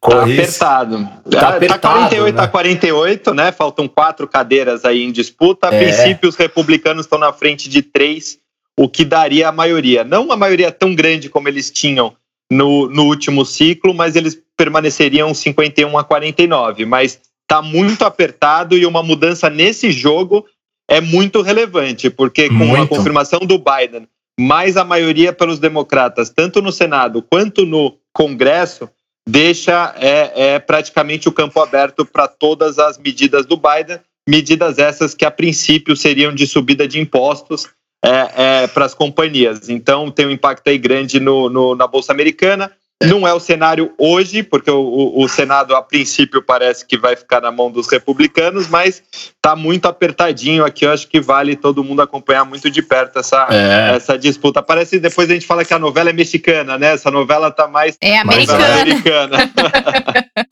Tá 0.00 0.22
apertado. 0.22 1.08
Tá, 1.30 1.40
tá 1.40 1.48
apertado. 1.50 1.80
Tá 1.80 1.88
48 1.88 2.36
né? 2.36 2.42
a 2.42 2.48
48, 2.48 3.34
né? 3.34 3.52
Faltam 3.52 3.88
quatro 3.88 4.26
cadeiras 4.26 4.84
aí 4.84 5.02
em 5.02 5.12
disputa. 5.12 5.68
A 5.68 5.74
é. 5.74 5.78
princípio, 5.78 6.28
os 6.28 6.36
republicanos 6.36 7.06
estão 7.06 7.18
na 7.18 7.32
frente 7.32 7.68
de 7.68 7.82
três 7.82 8.38
o 8.78 8.88
que 8.88 9.04
daria 9.04 9.48
a 9.48 9.52
maioria. 9.52 10.04
Não 10.04 10.24
uma 10.24 10.36
maioria 10.36 10.70
tão 10.70 10.94
grande 10.94 11.28
como 11.28 11.48
eles 11.48 11.70
tinham 11.70 12.14
no, 12.50 12.88
no 12.88 13.04
último 13.04 13.44
ciclo, 13.44 13.94
mas 13.94 14.14
eles 14.16 14.40
permaneceriam 14.56 15.32
51 15.32 15.98
a 15.98 16.04
49. 16.04 16.84
Mas 16.84 17.20
está 17.42 17.62
muito 17.62 18.04
apertado 18.04 18.76
e 18.76 18.84
uma 18.84 19.02
mudança 19.02 19.48
nesse 19.48 19.90
jogo 19.90 20.44
é 20.88 21.00
muito 21.00 21.42
relevante, 21.42 22.10
porque 22.10 22.48
com 22.48 22.54
muito. 22.54 22.82
a 22.82 22.86
confirmação 22.86 23.40
do 23.40 23.58
Biden, 23.58 24.06
mais 24.38 24.76
a 24.76 24.84
maioria 24.84 25.32
pelos 25.32 25.58
democratas, 25.58 26.30
tanto 26.30 26.60
no 26.60 26.70
Senado 26.70 27.22
quanto 27.22 27.64
no 27.64 27.96
Congresso, 28.12 28.88
deixa 29.28 29.94
é, 29.98 30.54
é 30.54 30.58
praticamente 30.58 31.28
o 31.28 31.32
campo 31.32 31.60
aberto 31.60 32.04
para 32.04 32.28
todas 32.28 32.78
as 32.78 32.98
medidas 32.98 33.46
do 33.46 33.56
Biden, 33.56 33.98
medidas 34.28 34.78
essas 34.78 35.14
que 35.14 35.24
a 35.24 35.30
princípio 35.30 35.96
seriam 35.96 36.32
de 36.34 36.46
subida 36.46 36.86
de 36.86 37.00
impostos, 37.00 37.68
é, 38.06 38.62
é, 38.62 38.66
para 38.68 38.84
as 38.84 38.94
companhias. 38.94 39.68
Então, 39.68 40.10
tem 40.10 40.26
um 40.26 40.30
impacto 40.30 40.68
aí 40.68 40.78
grande 40.78 41.18
no, 41.18 41.48
no, 41.48 41.74
na 41.74 41.86
Bolsa 41.86 42.12
Americana. 42.12 42.72
Não 43.04 43.28
é 43.28 43.34
o 43.34 43.38
cenário 43.38 43.92
hoje, 43.98 44.42
porque 44.42 44.70
o, 44.70 45.12
o, 45.16 45.28
Senado, 45.28 45.76
a 45.76 45.82
princípio, 45.82 46.42
parece 46.42 46.86
que 46.86 46.96
vai 46.96 47.14
ficar 47.14 47.42
na 47.42 47.52
mão 47.52 47.70
dos 47.70 47.88
republicanos, 47.88 48.68
mas 48.68 49.02
está 49.12 49.54
muito 49.54 49.84
apertadinho 49.84 50.64
aqui. 50.64 50.86
Eu 50.86 50.92
acho 50.92 51.06
que 51.06 51.20
vale 51.20 51.56
todo 51.56 51.84
mundo 51.84 52.00
acompanhar 52.00 52.46
muito 52.46 52.70
de 52.70 52.80
perto 52.80 53.18
essa, 53.18 53.48
é. 53.50 53.96
essa 53.96 54.18
disputa. 54.18 54.62
Parece 54.62 54.98
depois 54.98 55.28
a 55.28 55.34
gente 55.34 55.46
fala 55.46 55.62
que 55.62 55.74
a 55.74 55.78
novela 55.78 56.08
é 56.08 56.12
mexicana, 56.14 56.78
né? 56.78 56.94
Essa 56.94 57.10
novela 57.10 57.48
está 57.48 57.68
mais, 57.68 57.98
é 58.00 58.18
americana. 58.18 58.80
americana. 58.80 59.52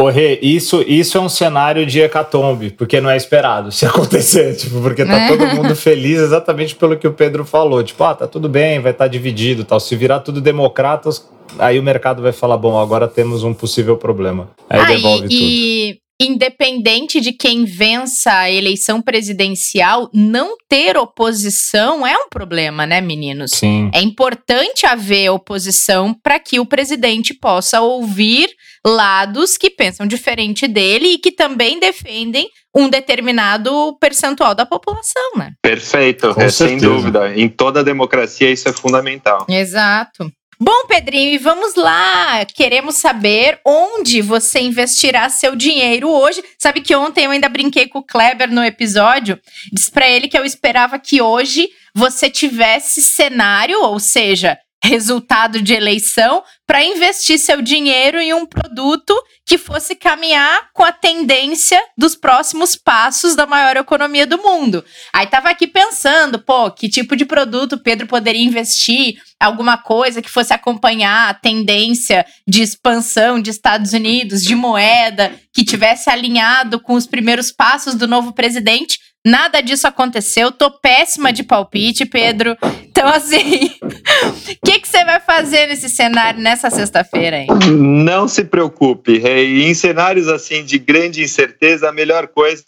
Isso, 0.43 0.85
isso 0.87 1.17
é 1.17 1.21
um 1.21 1.29
cenário 1.29 1.87
de 1.87 2.01
hecatombe, 2.01 2.71
porque 2.71 3.01
não 3.01 3.09
é 3.09 3.17
esperado 3.17 3.73
se 3.73 3.87
acontecer, 3.87 4.55
tipo, 4.57 4.81
porque 4.81 5.05
tá 5.05 5.21
é. 5.21 5.29
todo 5.29 5.47
mundo 5.47 5.75
feliz 5.75 6.19
exatamente 6.19 6.75
pelo 6.75 6.97
que 6.97 7.07
o 7.07 7.13
Pedro 7.13 7.45
falou. 7.45 7.83
Tipo, 7.83 8.05
ah, 8.05 8.15
tá 8.15 8.27
tudo 8.27 8.49
bem, 8.49 8.81
vai 8.81 8.93
estar 8.93 9.05
tá 9.05 9.09
dividido 9.09 9.65
tal. 9.65 9.81
Se 9.81 9.97
virar 9.97 10.21
tudo 10.21 10.41
democratas, 10.41 11.27
aí 11.59 11.79
o 11.79 11.83
mercado 11.83 12.23
vai 12.23 12.33
falar: 12.33 12.57
bom, 12.57 12.79
agora 12.79 13.09
temos 13.09 13.45
um 13.45 13.55
possível 13.55 13.97
problema. 13.97 14.51
Aí 14.69 14.81
ah, 14.81 14.85
devolve 14.85 15.27
e, 15.31 15.95
tudo. 15.95 16.33
independente 16.33 17.21
de 17.21 17.33
quem 17.33 17.65
vença 17.65 18.33
a 18.33 18.51
eleição 18.51 19.01
presidencial, 19.01 20.09
não 20.13 20.57
ter 20.69 20.97
oposição 20.97 22.07
é 22.07 22.17
um 22.17 22.29
problema, 22.29 22.87
né, 22.87 23.01
meninos? 23.01 23.53
Sim. 23.53 23.91
É 23.95 24.01
importante 24.01 24.87
haver 24.87 25.31
oposição 25.31 26.15
para 26.23 26.39
que 26.39 26.61
o 26.61 26.67
presidente 26.67 27.35
possa 27.35 27.81
ouvir 27.81 28.49
lados 28.87 29.57
que 29.57 29.71
pensam 29.71 30.07
diferente 30.07 30.69
dele 30.69 31.15
e 31.15 31.19
que 31.19 31.33
também 31.33 31.81
defendem 31.81 32.49
um 32.77 32.89
determinado 32.89 33.97
percentual 34.01 34.55
da 34.55 34.67
população, 34.67 35.33
né? 35.37 35.53
Perfeito, 35.63 36.35
é, 36.37 36.49
sem 36.49 36.77
dúvida. 36.77 37.33
Em 37.35 37.49
toda 37.49 37.85
democracia 37.85 38.51
isso 38.51 38.69
é 38.69 38.73
fundamental. 38.73 39.47
Exato. 39.49 40.31
Bom, 40.59 40.87
Pedrinho, 40.87 41.35
e 41.35 41.39
vamos 41.39 41.75
lá. 41.75 42.45
Queremos 42.45 42.97
saber 42.97 43.59
onde 43.65 44.23
você 44.23 44.61
investirá 44.61 45.29
seu 45.29 45.57
dinheiro 45.57 46.09
hoje. 46.09 46.43
Sabe 46.59 46.81
que 46.81 46.95
ontem 46.95 47.25
eu 47.25 47.31
ainda 47.33 47.49
brinquei 47.49 47.89
com 47.89 47.99
o 47.99 48.07
Kleber 48.07 48.51
no 48.51 48.65
episódio. 48.65 49.41
Disse 49.73 49.91
para 49.91 50.09
ele 50.09 50.29
que 50.29 50.39
eu 50.39 50.45
esperava 50.45 50.99
que 50.99 51.21
hoje 51.21 51.69
você 51.95 52.31
tivesse 52.31 53.03
cenário, 53.03 53.83
ou 53.83 53.99
seja, 53.99 54.59
resultado 54.85 55.62
de 55.62 55.73
eleição 55.73 56.43
para 56.67 56.85
investir 56.85 57.38
seu 57.38 57.62
dinheiro 57.62 58.19
em 58.21 58.35
um 58.35 58.45
produto 58.45 59.14
que 59.47 59.57
fosse 59.57 59.95
caminhar 59.95 60.71
com 60.73 60.83
a 60.83 60.93
tendência 60.93 61.81
dos 61.97 62.14
próximos 62.14 62.76
passos 62.76 63.35
da 63.35 63.47
maior 63.47 63.76
economia 63.76 64.26
do 64.26 64.38
mundo. 64.38 64.85
Aí 65.12 65.26
tava 65.26 65.49
aqui 65.49 65.67
pensando, 65.67 66.38
pô, 66.38 66.71
que 66.71 66.88
tipo 66.88 67.17
de 67.17 67.25
produto 67.25 67.79
Pedro 67.79 68.07
poderia 68.07 68.43
investir, 68.43 69.17
alguma 69.38 69.76
coisa 69.76 70.23
que 70.23 70.31
fosse 70.31 70.53
acompanhar 70.53 71.29
a 71.29 71.35
tendência 71.35 72.25
de 72.47 72.62
expansão 72.62 73.41
de 73.41 73.50
Estados 73.50 73.93
Unidos, 73.93 74.43
de 74.43 74.55
moeda, 74.55 75.33
que 75.53 75.64
tivesse 75.64 76.09
alinhado 76.09 76.81
com 76.81 76.95
os 76.95 77.07
primeiros 77.07 77.53
passos 77.53 77.95
do 77.95 78.09
novo 78.09 78.33
presidente. 78.33 78.99
Nada 79.26 79.62
disso 79.62 79.87
aconteceu. 79.87 80.52
Tô 80.52 80.71
péssima 80.71 81.33
de 81.33 81.43
palpite, 81.43 82.04
Pedro. 82.04 82.57
Então, 82.83 83.09
assim, 83.09 83.71
o 83.83 84.66
que, 84.66 84.87
você 84.87 85.02
vai 85.04 85.19
fazer 85.19 85.66
nesse 85.66 85.88
cenário 85.88 86.40
nessa 86.40 86.69
sexta-feira? 86.69 87.47
Não 87.71 88.28
se 88.28 88.45
preocupe. 88.45 89.16
Em 89.19 89.73
cenários 89.73 90.28
assim 90.28 90.62
de 90.62 90.78
grande 90.78 91.23
incerteza, 91.23 91.88
a 91.88 91.93
melhor 91.93 92.28
coisa 92.28 92.64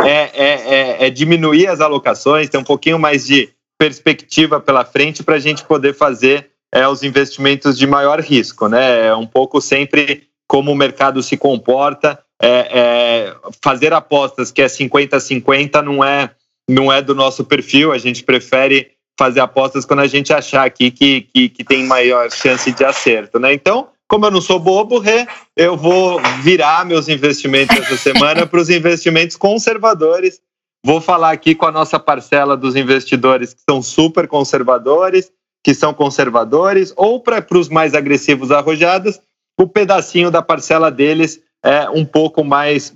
é, 0.00 0.10
é, 0.10 1.04
é, 1.04 1.06
é 1.06 1.10
diminuir 1.10 1.66
as 1.66 1.80
alocações, 1.80 2.50
ter 2.50 2.58
um 2.58 2.64
pouquinho 2.64 2.98
mais 2.98 3.26
de 3.26 3.48
perspectiva 3.78 4.60
pela 4.60 4.84
frente 4.84 5.22
para 5.22 5.36
a 5.36 5.40
gente 5.40 5.64
poder 5.64 5.94
fazer 5.94 6.50
é, 6.72 6.86
os 6.86 7.02
investimentos 7.02 7.78
de 7.78 7.86
maior 7.86 8.20
risco, 8.20 8.68
né? 8.68 9.06
É 9.06 9.14
um 9.14 9.26
pouco 9.26 9.60
sempre 9.60 10.24
como 10.46 10.70
o 10.70 10.76
mercado 10.76 11.22
se 11.22 11.36
comporta 11.36 12.18
é, 12.42 12.48
é, 12.48 13.36
fazer 13.62 13.92
apostas 13.92 14.50
que 14.50 14.62
é 14.62 14.66
50-50 14.66 15.82
não 15.82 16.04
é, 16.04 16.30
não 16.68 16.92
é 16.92 17.00
do 17.00 17.14
nosso 17.14 17.44
perfil, 17.44 17.92
a 17.92 17.98
gente 17.98 18.22
prefere 18.22 18.92
fazer 19.18 19.40
apostas 19.40 19.84
quando 19.84 20.00
a 20.00 20.06
gente 20.06 20.32
achar 20.32 20.66
aqui 20.66 20.90
que, 20.90 21.22
que, 21.22 21.48
que 21.48 21.64
tem 21.64 21.84
maior 21.84 22.30
chance 22.30 22.70
de 22.70 22.84
acerto, 22.84 23.38
né? 23.38 23.52
Então, 23.54 23.88
como 24.08 24.26
eu 24.26 24.30
não 24.30 24.40
sou 24.40 24.60
bobo, 24.60 24.98
Rê, 24.98 25.26
eu 25.56 25.76
vou 25.76 26.20
virar 26.42 26.84
meus 26.84 27.08
investimentos 27.08 27.76
essa 27.76 27.96
semana 27.96 28.46
para 28.46 28.60
os 28.60 28.70
investimentos 28.70 29.36
conservadores. 29.36 30.40
Vou 30.84 31.00
falar 31.00 31.32
aqui 31.32 31.54
com 31.54 31.66
a 31.66 31.72
nossa 31.72 31.98
parcela 31.98 32.56
dos 32.56 32.76
investidores 32.76 33.52
que 33.52 33.60
são 33.68 33.82
super 33.82 34.28
conservadores, 34.28 35.32
que 35.64 35.74
são 35.74 35.92
conservadores, 35.92 36.92
ou 36.96 37.18
para 37.20 37.44
os 37.58 37.68
mais 37.68 37.94
agressivos 37.94 38.52
arrojados, 38.52 39.18
o 39.58 39.66
pedacinho 39.66 40.30
da 40.30 40.42
parcela 40.42 40.90
deles 40.90 41.40
é, 41.66 41.90
um 41.90 42.04
pouco 42.04 42.44
mais 42.44 42.94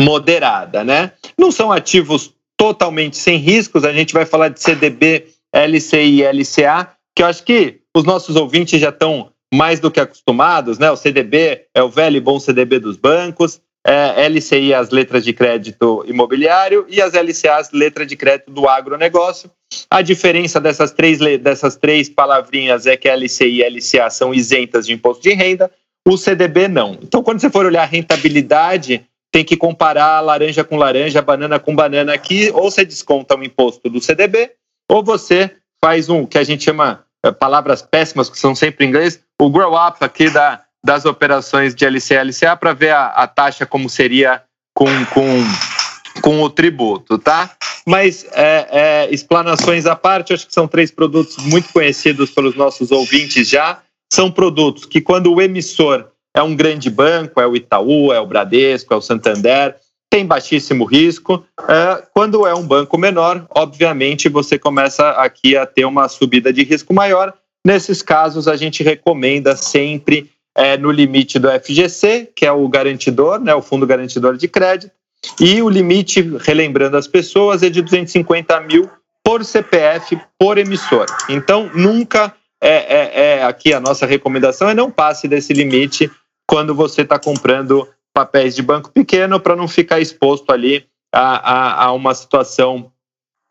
moderada, 0.00 0.82
né? 0.82 1.12
Não 1.36 1.52
são 1.52 1.70
ativos 1.70 2.32
totalmente 2.56 3.16
sem 3.16 3.36
riscos, 3.36 3.84
a 3.84 3.92
gente 3.92 4.14
vai 4.14 4.24
falar 4.24 4.48
de 4.48 4.62
CDB, 4.62 5.26
LCI 5.52 6.22
e 6.22 6.24
LCA, 6.24 6.90
que 7.14 7.22
eu 7.22 7.26
acho 7.26 7.44
que 7.44 7.80
os 7.94 8.04
nossos 8.04 8.34
ouvintes 8.34 8.80
já 8.80 8.88
estão 8.88 9.30
mais 9.52 9.78
do 9.78 9.90
que 9.90 10.00
acostumados, 10.00 10.78
né? 10.78 10.90
O 10.90 10.96
CDB 10.96 11.66
é 11.74 11.82
o 11.82 11.88
velho 11.88 12.16
e 12.16 12.20
bom 12.20 12.40
CDB 12.40 12.78
dos 12.78 12.96
bancos, 12.96 13.60
é, 13.86 14.26
LCI 14.28 14.74
as 14.74 14.90
letras 14.90 15.24
de 15.24 15.32
crédito 15.32 16.04
imobiliário 16.06 16.86
e 16.88 17.00
as 17.00 17.12
LCA 17.12 17.56
as 17.56 17.70
letras 17.72 18.06
de 18.06 18.16
crédito 18.16 18.50
do 18.50 18.68
agronegócio. 18.68 19.50
A 19.90 20.02
diferença 20.02 20.60
dessas 20.60 20.92
três, 20.92 21.18
dessas 21.40 21.76
três 21.76 22.08
palavrinhas 22.08 22.86
é 22.86 22.96
que 22.96 23.08
LCI 23.08 23.62
e 23.62 23.68
LCA 23.68 24.10
são 24.10 24.34
isentas 24.34 24.86
de 24.86 24.92
imposto 24.92 25.22
de 25.22 25.32
renda, 25.34 25.70
o 26.12 26.18
CDB 26.18 26.68
não. 26.68 26.98
Então, 27.02 27.22
quando 27.22 27.40
você 27.40 27.50
for 27.50 27.66
olhar 27.66 27.82
a 27.82 27.86
rentabilidade, 27.86 29.04
tem 29.30 29.44
que 29.44 29.56
comparar 29.56 30.20
laranja 30.20 30.64
com 30.64 30.76
laranja, 30.76 31.20
banana 31.20 31.58
com 31.58 31.74
banana 31.74 32.14
aqui, 32.14 32.50
ou 32.52 32.70
você 32.70 32.84
desconta 32.84 33.36
o 33.36 33.44
imposto 33.44 33.90
do 33.90 34.00
CDB, 34.00 34.52
ou 34.90 35.04
você 35.04 35.50
faz 35.82 36.08
um 36.08 36.24
que 36.24 36.38
a 36.38 36.44
gente 36.44 36.64
chama 36.64 37.04
é, 37.24 37.30
palavras 37.30 37.82
péssimas, 37.82 38.30
que 38.30 38.38
são 38.38 38.54
sempre 38.54 38.84
em 38.84 38.88
inglês, 38.88 39.20
o 39.40 39.50
grow 39.50 39.74
up 39.74 39.98
aqui 40.00 40.30
da, 40.30 40.62
das 40.84 41.04
operações 41.04 41.74
de 41.74 41.84
LCA 41.84 42.14
e 42.14 42.24
LCA 42.24 42.56
para 42.56 42.72
ver 42.72 42.90
a, 42.90 43.08
a, 43.08 43.26
taxa 43.26 43.66
como 43.66 43.88
seria 43.88 44.42
com, 44.74 44.86
com, 45.06 45.44
com 46.22 46.42
o 46.42 46.48
tributo, 46.48 47.18
tá? 47.18 47.50
Mas 47.86 48.26
é, 48.32 48.68
é, 48.70 49.08
explanações 49.10 49.86
à 49.86 49.94
parte, 49.94 50.32
acho 50.32 50.46
que 50.46 50.54
são 50.54 50.66
três 50.66 50.90
produtos 50.90 51.36
muito 51.38 51.72
conhecidos 51.72 52.30
pelos 52.30 52.54
nossos 52.54 52.90
ouvintes 52.90 53.48
já 53.48 53.78
são 54.12 54.30
produtos 54.30 54.84
que, 54.84 55.00
quando 55.00 55.32
o 55.32 55.40
emissor 55.40 56.08
é 56.34 56.42
um 56.42 56.54
grande 56.54 56.90
banco, 56.90 57.40
é 57.40 57.46
o 57.46 57.56
Itaú, 57.56 58.12
é 58.12 58.20
o 58.20 58.26
Bradesco, 58.26 58.94
é 58.94 58.96
o 58.96 59.02
Santander, 59.02 59.76
tem 60.10 60.24
baixíssimo 60.24 60.84
risco. 60.84 61.44
É, 61.68 62.02
quando 62.14 62.46
é 62.46 62.54
um 62.54 62.66
banco 62.66 62.96
menor, 62.96 63.46
obviamente 63.50 64.28
você 64.28 64.58
começa 64.58 65.10
aqui 65.10 65.56
a 65.56 65.66
ter 65.66 65.84
uma 65.84 66.08
subida 66.08 66.52
de 66.52 66.62
risco 66.62 66.94
maior. 66.94 67.34
Nesses 67.64 68.02
casos, 68.02 68.48
a 68.48 68.56
gente 68.56 68.82
recomenda 68.82 69.54
sempre 69.56 70.30
é, 70.56 70.76
no 70.76 70.90
limite 70.90 71.38
do 71.38 71.48
FGC, 71.48 72.30
que 72.34 72.46
é 72.46 72.52
o 72.52 72.66
garantidor, 72.68 73.40
né, 73.40 73.54
o 73.54 73.62
Fundo 73.62 73.86
Garantidor 73.86 74.36
de 74.36 74.48
Crédito, 74.48 74.92
e 75.40 75.60
o 75.60 75.68
limite, 75.68 76.22
relembrando 76.40 76.96
as 76.96 77.06
pessoas, 77.06 77.62
é 77.62 77.68
de 77.68 77.82
250 77.82 78.60
mil 78.60 78.88
por 79.22 79.44
CPF 79.44 80.18
por 80.38 80.56
emissor. 80.56 81.06
Então, 81.28 81.70
nunca 81.74 82.34
é, 82.60 82.70
é, 82.70 83.20
é, 83.20 83.44
aqui 83.44 83.72
a 83.72 83.80
nossa 83.80 84.06
recomendação 84.06 84.68
é 84.68 84.74
não 84.74 84.90
passe 84.90 85.28
desse 85.28 85.52
limite 85.52 86.10
quando 86.46 86.74
você 86.74 87.02
está 87.02 87.18
comprando 87.18 87.88
papéis 88.12 88.54
de 88.54 88.62
banco 88.62 88.90
pequeno 88.90 89.38
para 89.38 89.54
não 89.54 89.68
ficar 89.68 90.00
exposto 90.00 90.50
ali 90.50 90.86
a, 91.14 91.20
a, 91.20 91.84
a, 91.84 91.92
uma 91.92 92.14
situação 92.14 92.90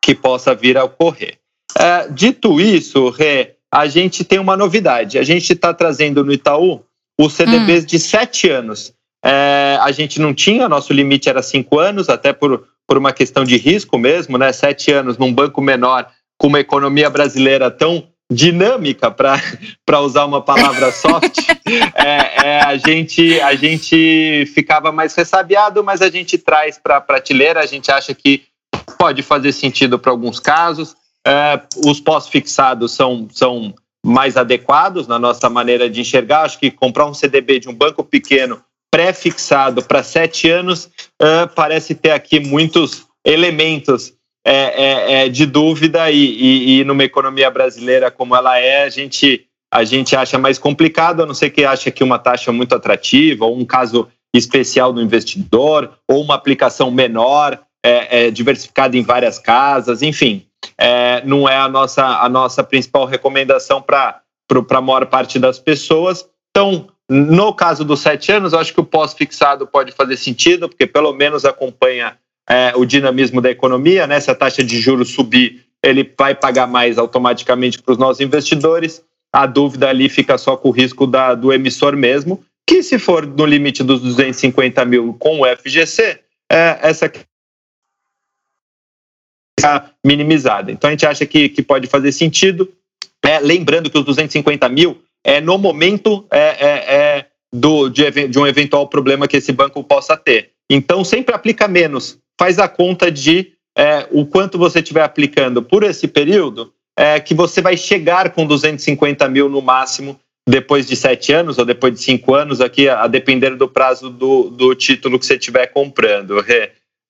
que 0.04 0.14
possa 0.14 0.54
vir 0.54 0.78
a 0.78 0.84
ocorrer. 0.84 1.38
É, 1.78 2.08
dito 2.10 2.60
isso, 2.60 3.10
Rê, 3.10 3.56
a 3.72 3.88
gente 3.88 4.24
tem 4.24 4.40
uma 4.40 4.58
novidade. 4.58 5.18
A 5.18 5.24
gente 5.24 5.54
está 5.54 5.74
trazendo 5.74 6.24
no 6.24 6.34
Itaú 6.34 6.84
os 7.20 7.34
CDBs 7.34 7.84
hum. 7.84 7.88
de 7.88 8.00
sete 8.00 8.50
anos. 8.50 8.94
É, 9.24 9.78
a 9.82 9.92
gente 9.92 10.20
não 10.20 10.34
tinha, 10.34 10.70
nosso 10.70 10.94
limite 10.94 11.30
era 11.30 11.42
cinco 11.42 11.80
anos, 11.80 12.10
até 12.10 12.32
por, 12.32 12.68
por 12.88 12.98
uma 12.98 13.12
questão 13.12 13.44
de 13.44 13.58
risco 13.58 13.98
mesmo, 13.98 14.38
né? 14.38 14.52
Sete 14.54 14.92
anos 14.92 15.18
num 15.18 15.34
banco 15.34 15.62
menor, 15.62 16.08
com 16.38 16.48
uma 16.48 16.60
economia 16.60 17.10
brasileira 17.10 17.72
tão 17.72 18.08
dinâmica, 18.32 19.10
para 19.10 20.02
usar 20.02 20.26
uma 20.26 20.42
palavra 20.42 20.92
soft, 20.92 21.38
é, 21.96 22.48
é, 22.48 22.60
a, 22.62 22.76
gente, 22.78 23.40
a 23.40 23.56
gente 23.56 24.46
ficava 24.54 24.92
mais 24.92 25.16
ressabiado, 25.16 25.84
mas 25.84 26.02
a 26.02 26.10
gente 26.10 26.38
traz 26.38 26.78
para 26.78 26.98
a 26.98 27.02
prateleira, 27.02 27.62
a 27.62 27.66
gente 27.66 27.90
acha 27.92 28.14
que 28.14 28.44
pode 28.98 29.24
fazer 29.24 29.52
sentido 29.54 29.98
para 29.98 30.12
alguns 30.12 30.40
casos. 30.40 30.96
É, 31.26 31.62
os 31.86 32.00
pós-fixados 32.00 32.94
são, 32.94 33.28
são 33.32 33.74
mais 34.06 34.38
adequados 34.38 35.08
na 35.08 35.20
nossa 35.20 35.50
maneira 35.50 35.90
de 35.90 36.02
enxergar. 36.02 36.44
Acho 36.44 36.60
que 36.60 36.72
comprar 36.72 37.06
um 37.06 37.14
CDB 37.14 37.60
de 37.60 37.70
um 37.70 37.74
banco 37.74 38.04
pequeno 38.04 38.62
pré-fixado 38.92 39.84
para 39.84 40.02
sete 40.02 40.50
anos 40.50 40.90
é, 41.22 41.46
parece 41.48 41.94
ter 41.94 42.12
aqui 42.12 42.40
muitos 42.40 43.06
elementos 43.26 44.14
é, 44.50 44.54
é, 44.54 45.26
é, 45.26 45.30
de 45.30 45.46
dúvida 45.46 46.10
e, 46.10 46.16
e, 46.16 46.80
e, 46.80 46.84
numa 46.86 47.04
economia 47.04 47.52
brasileira 47.52 48.10
como 48.10 48.34
ela 48.34 48.58
é, 48.58 48.84
a 48.84 48.90
gente, 48.90 49.46
a 49.70 49.84
gente 49.84 50.16
acha 50.16 50.38
mais 50.38 50.58
complicado, 50.58 51.22
a 51.22 51.26
não 51.26 51.34
ser 51.34 51.50
que 51.50 51.66
acha 51.66 51.92
que 51.92 52.02
uma 52.02 52.18
taxa 52.18 52.50
muito 52.54 52.74
atrativa, 52.74 53.44
ou 53.44 53.60
um 53.60 53.66
caso 53.66 54.08
especial 54.34 54.94
do 54.94 55.02
investidor, 55.02 55.92
ou 56.08 56.24
uma 56.24 56.36
aplicação 56.36 56.90
menor, 56.90 57.60
é, 57.86 58.28
é 58.28 58.32
diversificada 58.32 58.96
em 58.96 59.04
várias 59.04 59.38
casas, 59.38 60.02
enfim, 60.02 60.46
é, 60.78 61.22
não 61.26 61.50
é 61.50 61.58
a 61.58 61.68
nossa, 61.68 62.06
a 62.06 62.30
nossa 62.30 62.64
principal 62.64 63.06
recomendação 63.06 63.82
para 63.82 64.22
a 64.50 64.82
maior 64.82 65.06
parte 65.08 65.38
das 65.38 65.60
pessoas. 65.60 66.26
Então, 66.52 66.88
no 67.10 67.54
caso 67.54 67.84
dos 67.84 68.00
sete 68.00 68.32
anos, 68.32 68.54
eu 68.54 68.60
acho 68.60 68.74
que 68.74 68.80
o 68.80 68.86
pós-fixado 68.86 69.68
pode 69.68 69.92
fazer 69.92 70.16
sentido, 70.16 70.70
porque 70.70 70.88
pelo 70.88 71.12
menos 71.12 71.44
acompanha 71.44 72.18
é, 72.50 72.74
o 72.76 72.86
dinamismo 72.86 73.42
da 73.42 73.52
economia, 73.52 74.08
né? 74.08 74.20
Se 74.20 74.32
a 74.32 74.36
taxa 74.36 74.64
de 74.64 74.80
juros 74.80 75.10
subir, 75.10 75.66
ele 75.84 76.10
vai 76.18 76.34
pagar 76.34 76.68
mais 76.68 76.98
automaticamente 76.98 77.82
para 77.82 77.92
os 77.92 77.98
nossos 77.98 78.22
investidores. 78.22 79.04
A 79.34 79.46
dúvida 79.46 79.90
ali 79.90 80.08
fica 80.08 80.38
só 80.38 80.56
com 80.56 80.70
o 80.70 80.72
risco 80.72 81.06
da, 81.06 81.36
do 81.36 81.52
emissor 81.52 81.96
mesmo, 81.96 82.44
que 82.66 82.82
se 82.82 82.98
for 82.98 83.26
no 83.26 83.46
limite 83.46 83.84
dos 83.84 84.02
250 84.02 84.84
mil 84.86 85.14
com 85.20 85.42
o 85.42 85.46
FGC, 85.46 86.20
é, 86.50 86.80
essa 86.82 87.12
minimizada. 90.06 90.72
Então 90.72 90.88
a 90.88 90.92
gente 90.92 91.06
acha 91.06 91.26
que, 91.26 91.50
que 91.50 91.62
pode 91.62 91.88
fazer 91.88 92.12
sentido. 92.12 92.72
É, 93.24 93.40
lembrando 93.40 93.90
que 93.90 93.98
os 93.98 94.06
250 94.06 94.70
mil 94.70 95.02
é 95.24 95.42
no 95.42 95.58
momento 95.58 96.26
é, 96.32 96.40
é, 96.40 96.96
é 96.96 97.26
do, 97.52 97.90
de, 97.90 98.28
de 98.28 98.40
um 98.40 98.48
eventual 98.48 98.88
problema 98.88 99.28
que 99.28 99.38
esse 99.38 99.52
banco 99.52 99.84
possa 99.84 100.16
ter. 100.16 100.52
Então 100.70 101.04
sempre 101.04 101.34
aplica 101.34 101.68
menos 101.68 102.20
faz 102.40 102.60
a 102.60 102.68
conta 102.68 103.12
de 103.12 103.54
é, 103.78 104.08
o 104.12 104.26
quanto 104.26 104.58
você 104.58 104.80
estiver 104.80 105.04
aplicando 105.04 105.62
por 105.62 105.84
esse 105.84 106.08
período, 106.08 106.74
é, 106.98 107.20
que 107.20 107.36
você 107.36 107.62
vai 107.62 107.78
chegar 107.78 108.32
com 108.32 108.46
250 108.46 109.28
mil 109.30 109.48
no 109.48 109.62
máximo 109.62 110.20
depois 110.48 110.88
de 110.88 110.96
sete 110.96 111.34
anos 111.34 111.58
ou 111.58 111.66
depois 111.66 111.94
de 111.94 112.02
cinco 112.02 112.34
anos, 112.34 112.62
aqui 112.62 112.88
a 112.88 113.06
depender 113.06 113.56
do 113.56 113.68
prazo 113.68 114.10
do, 114.10 114.50
do 114.50 114.74
título 114.74 115.20
que 115.20 115.26
você 115.26 115.36
estiver 115.36 115.68
comprando. 115.68 116.44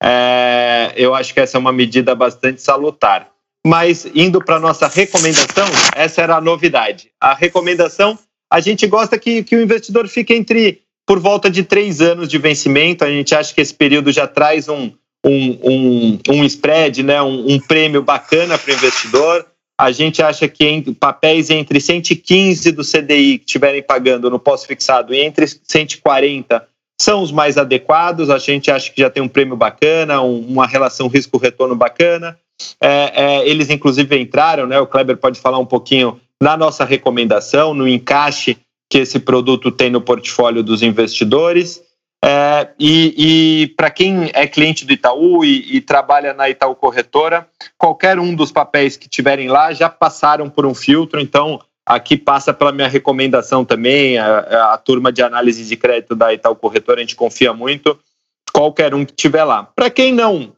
É, 0.03 0.93
eu 0.95 1.13
acho 1.13 1.33
que 1.33 1.39
essa 1.39 1.57
é 1.57 1.59
uma 1.59 1.71
medida 1.71 2.13
bastante 2.15 2.61
salutar. 2.61 3.29
Mas 3.65 4.05
indo 4.15 4.43
para 4.43 4.59
nossa 4.59 4.87
recomendação, 4.87 5.67
essa 5.95 6.21
era 6.21 6.37
a 6.37 6.41
novidade. 6.41 7.11
A 7.21 7.33
recomendação, 7.33 8.17
a 8.51 8.59
gente 8.59 8.87
gosta 8.87 9.17
que, 9.17 9.43
que 9.43 9.55
o 9.55 9.61
investidor 9.61 10.07
fique 10.07 10.33
entre 10.33 10.81
por 11.05 11.19
volta 11.19 11.49
de 11.49 11.63
três 11.63 12.01
anos 12.01 12.27
de 12.27 12.37
vencimento. 12.37 13.03
A 13.03 13.09
gente 13.09 13.35
acha 13.35 13.53
que 13.53 13.61
esse 13.61 13.73
período 13.73 14.11
já 14.11 14.27
traz 14.27 14.67
um, 14.67 14.91
um, 15.25 15.59
um, 15.63 16.19
um 16.29 16.43
spread, 16.45 17.03
né, 17.03 17.21
um, 17.21 17.53
um 17.53 17.59
prêmio 17.59 18.01
bacana 18.01 18.57
para 18.57 18.71
o 18.71 18.75
investidor. 18.75 19.45
A 19.79 19.91
gente 19.91 20.23
acha 20.23 20.47
que 20.47 20.65
em 20.65 20.93
papéis 20.93 21.49
entre 21.49 21.79
115 21.79 22.71
do 22.71 22.83
CDI 22.83 23.37
que 23.37 23.45
estiverem 23.45 23.83
pagando 23.83 24.29
no 24.29 24.39
pós-fixado 24.39 25.13
e 25.13 25.19
entre 25.19 25.45
140 25.47 26.67
são 26.99 27.21
os 27.21 27.31
mais 27.31 27.57
adequados. 27.57 28.29
A 28.29 28.39
gente 28.39 28.71
acha 28.71 28.91
que 28.91 29.01
já 29.01 29.09
tem 29.09 29.21
um 29.21 29.27
prêmio 29.27 29.55
bacana, 29.55 30.21
um, 30.21 30.39
uma 30.39 30.65
relação 30.65 31.07
risco-retorno 31.07 31.75
bacana. 31.75 32.37
É, 32.81 33.11
é, 33.13 33.47
eles, 33.47 33.69
inclusive, 33.69 34.19
entraram, 34.19 34.65
né? 34.65 34.79
O 34.79 34.87
Kleber 34.87 35.17
pode 35.17 35.39
falar 35.39 35.59
um 35.59 35.65
pouquinho 35.65 36.19
na 36.41 36.57
nossa 36.57 36.83
recomendação, 36.83 37.73
no 37.73 37.87
encaixe 37.87 38.57
que 38.89 38.99
esse 38.99 39.19
produto 39.19 39.71
tem 39.71 39.89
no 39.89 40.01
portfólio 40.01 40.63
dos 40.63 40.81
investidores. 40.81 41.81
É, 42.23 42.69
e, 42.79 43.13
e 43.63 43.67
para 43.75 43.91
quem 43.91 44.31
é 44.33 44.47
cliente 44.47 44.85
do 44.85 44.93
Itaú 44.93 45.45
e, 45.45 45.77
e, 45.77 45.81
trabalha 45.81 46.33
na 46.33 46.49
Itaú 46.49 46.75
Corretora, 46.75 47.47
qualquer 47.77 48.17
um 48.19 48.33
dos 48.33 48.51
papéis 48.51 48.97
que 48.97 49.07
tiverem 49.07 49.47
lá 49.47 49.71
já 49.71 49.87
passaram 49.87 50.49
por 50.49 50.65
um 50.65 50.73
filtro, 50.73 51.19
então 51.21 51.61
aqui 51.85 52.17
passa 52.17 52.53
pela 52.53 52.71
minha 52.71 52.87
recomendação 52.87 53.63
também, 53.63 54.17
a, 54.17 54.73
a 54.73 54.77
turma 54.77 55.11
de 55.11 55.21
análise 55.21 55.63
de 55.63 55.75
crédito 55.77 56.15
da 56.15 56.33
Itaú 56.33 56.55
Corretora, 56.55 56.99
a 56.99 57.03
gente 57.03 57.15
confia 57.15 57.53
muito, 57.53 57.97
qualquer 58.51 58.95
um 58.95 59.05
que 59.05 59.13
tiver 59.13 59.43
lá. 59.43 59.63
Para 59.75 59.89
quem 59.89 60.11
não, 60.11 60.53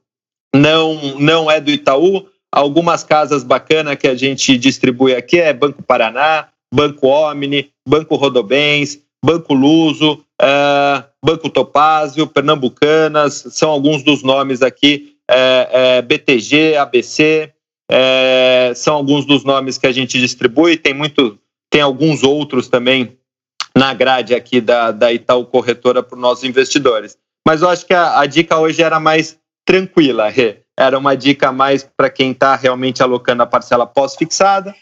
não, 0.56 1.17
não 1.19 1.52
é 1.52 1.60
do 1.60 1.69
Itaú, 1.69 2.26
algumas 2.50 3.04
casas 3.04 3.43
bacanas 3.43 3.98
que 3.98 4.08
a 4.08 4.15
gente 4.15 4.58
distribui 4.58 5.13
aqui 5.13 5.39
é 5.39 5.54
Banco 5.54 5.84
Paraná, 5.84 6.48
Banco 6.74 7.08
Omni, 7.08 7.69
Banco 7.88 8.15
Rodobens, 8.15 9.00
Banco 9.24 9.54
Luso, 9.54 10.24
uh, 10.41 11.04
Banco 11.23 11.49
Topázio, 11.49 12.28
Pernambucanas, 12.28 13.45
são 13.52 13.69
alguns 13.69 14.04
dos 14.04 14.23
nomes 14.23 14.62
aqui, 14.62 15.15
é, 15.30 15.69
é, 15.71 16.02
BTG, 16.02 16.75
ABC, 16.78 17.52
é, 17.91 18.71
são 18.75 18.95
alguns 18.95 19.25
dos 19.25 19.43
nomes 19.43 19.78
que 19.78 19.86
a 19.86 19.91
gente 19.91 20.19
distribui, 20.19 20.78
tem 20.78 20.93
muito, 20.93 21.38
tem 21.69 21.82
alguns 21.82 22.23
outros 22.23 22.67
também 22.67 23.17
na 23.75 23.93
grade 23.93 24.34
aqui 24.34 24.60
da, 24.60 24.91
da 24.91 25.13
Itaú 25.13 25.45
Corretora 25.45 26.02
para 26.02 26.15
os 26.15 26.21
nossos 26.21 26.43
investidores. 26.43 27.17
Mas 27.45 27.62
eu 27.62 27.69
acho 27.69 27.86
que 27.86 27.93
a, 27.93 28.19
a 28.19 28.25
dica 28.25 28.58
hoje 28.58 28.82
era 28.82 28.99
mais 28.99 29.38
tranquila, 29.65 30.30
Rê. 30.30 30.62
Era 30.78 30.97
uma 30.97 31.15
dica 31.15 31.52
mais 31.52 31.84
para 31.84 32.10
quem 32.10 32.32
está 32.32 32.56
realmente 32.56 33.04
alocando 33.04 33.43
a 33.43 33.45
parcela 33.45 33.86
pós-fixada. 33.86 34.73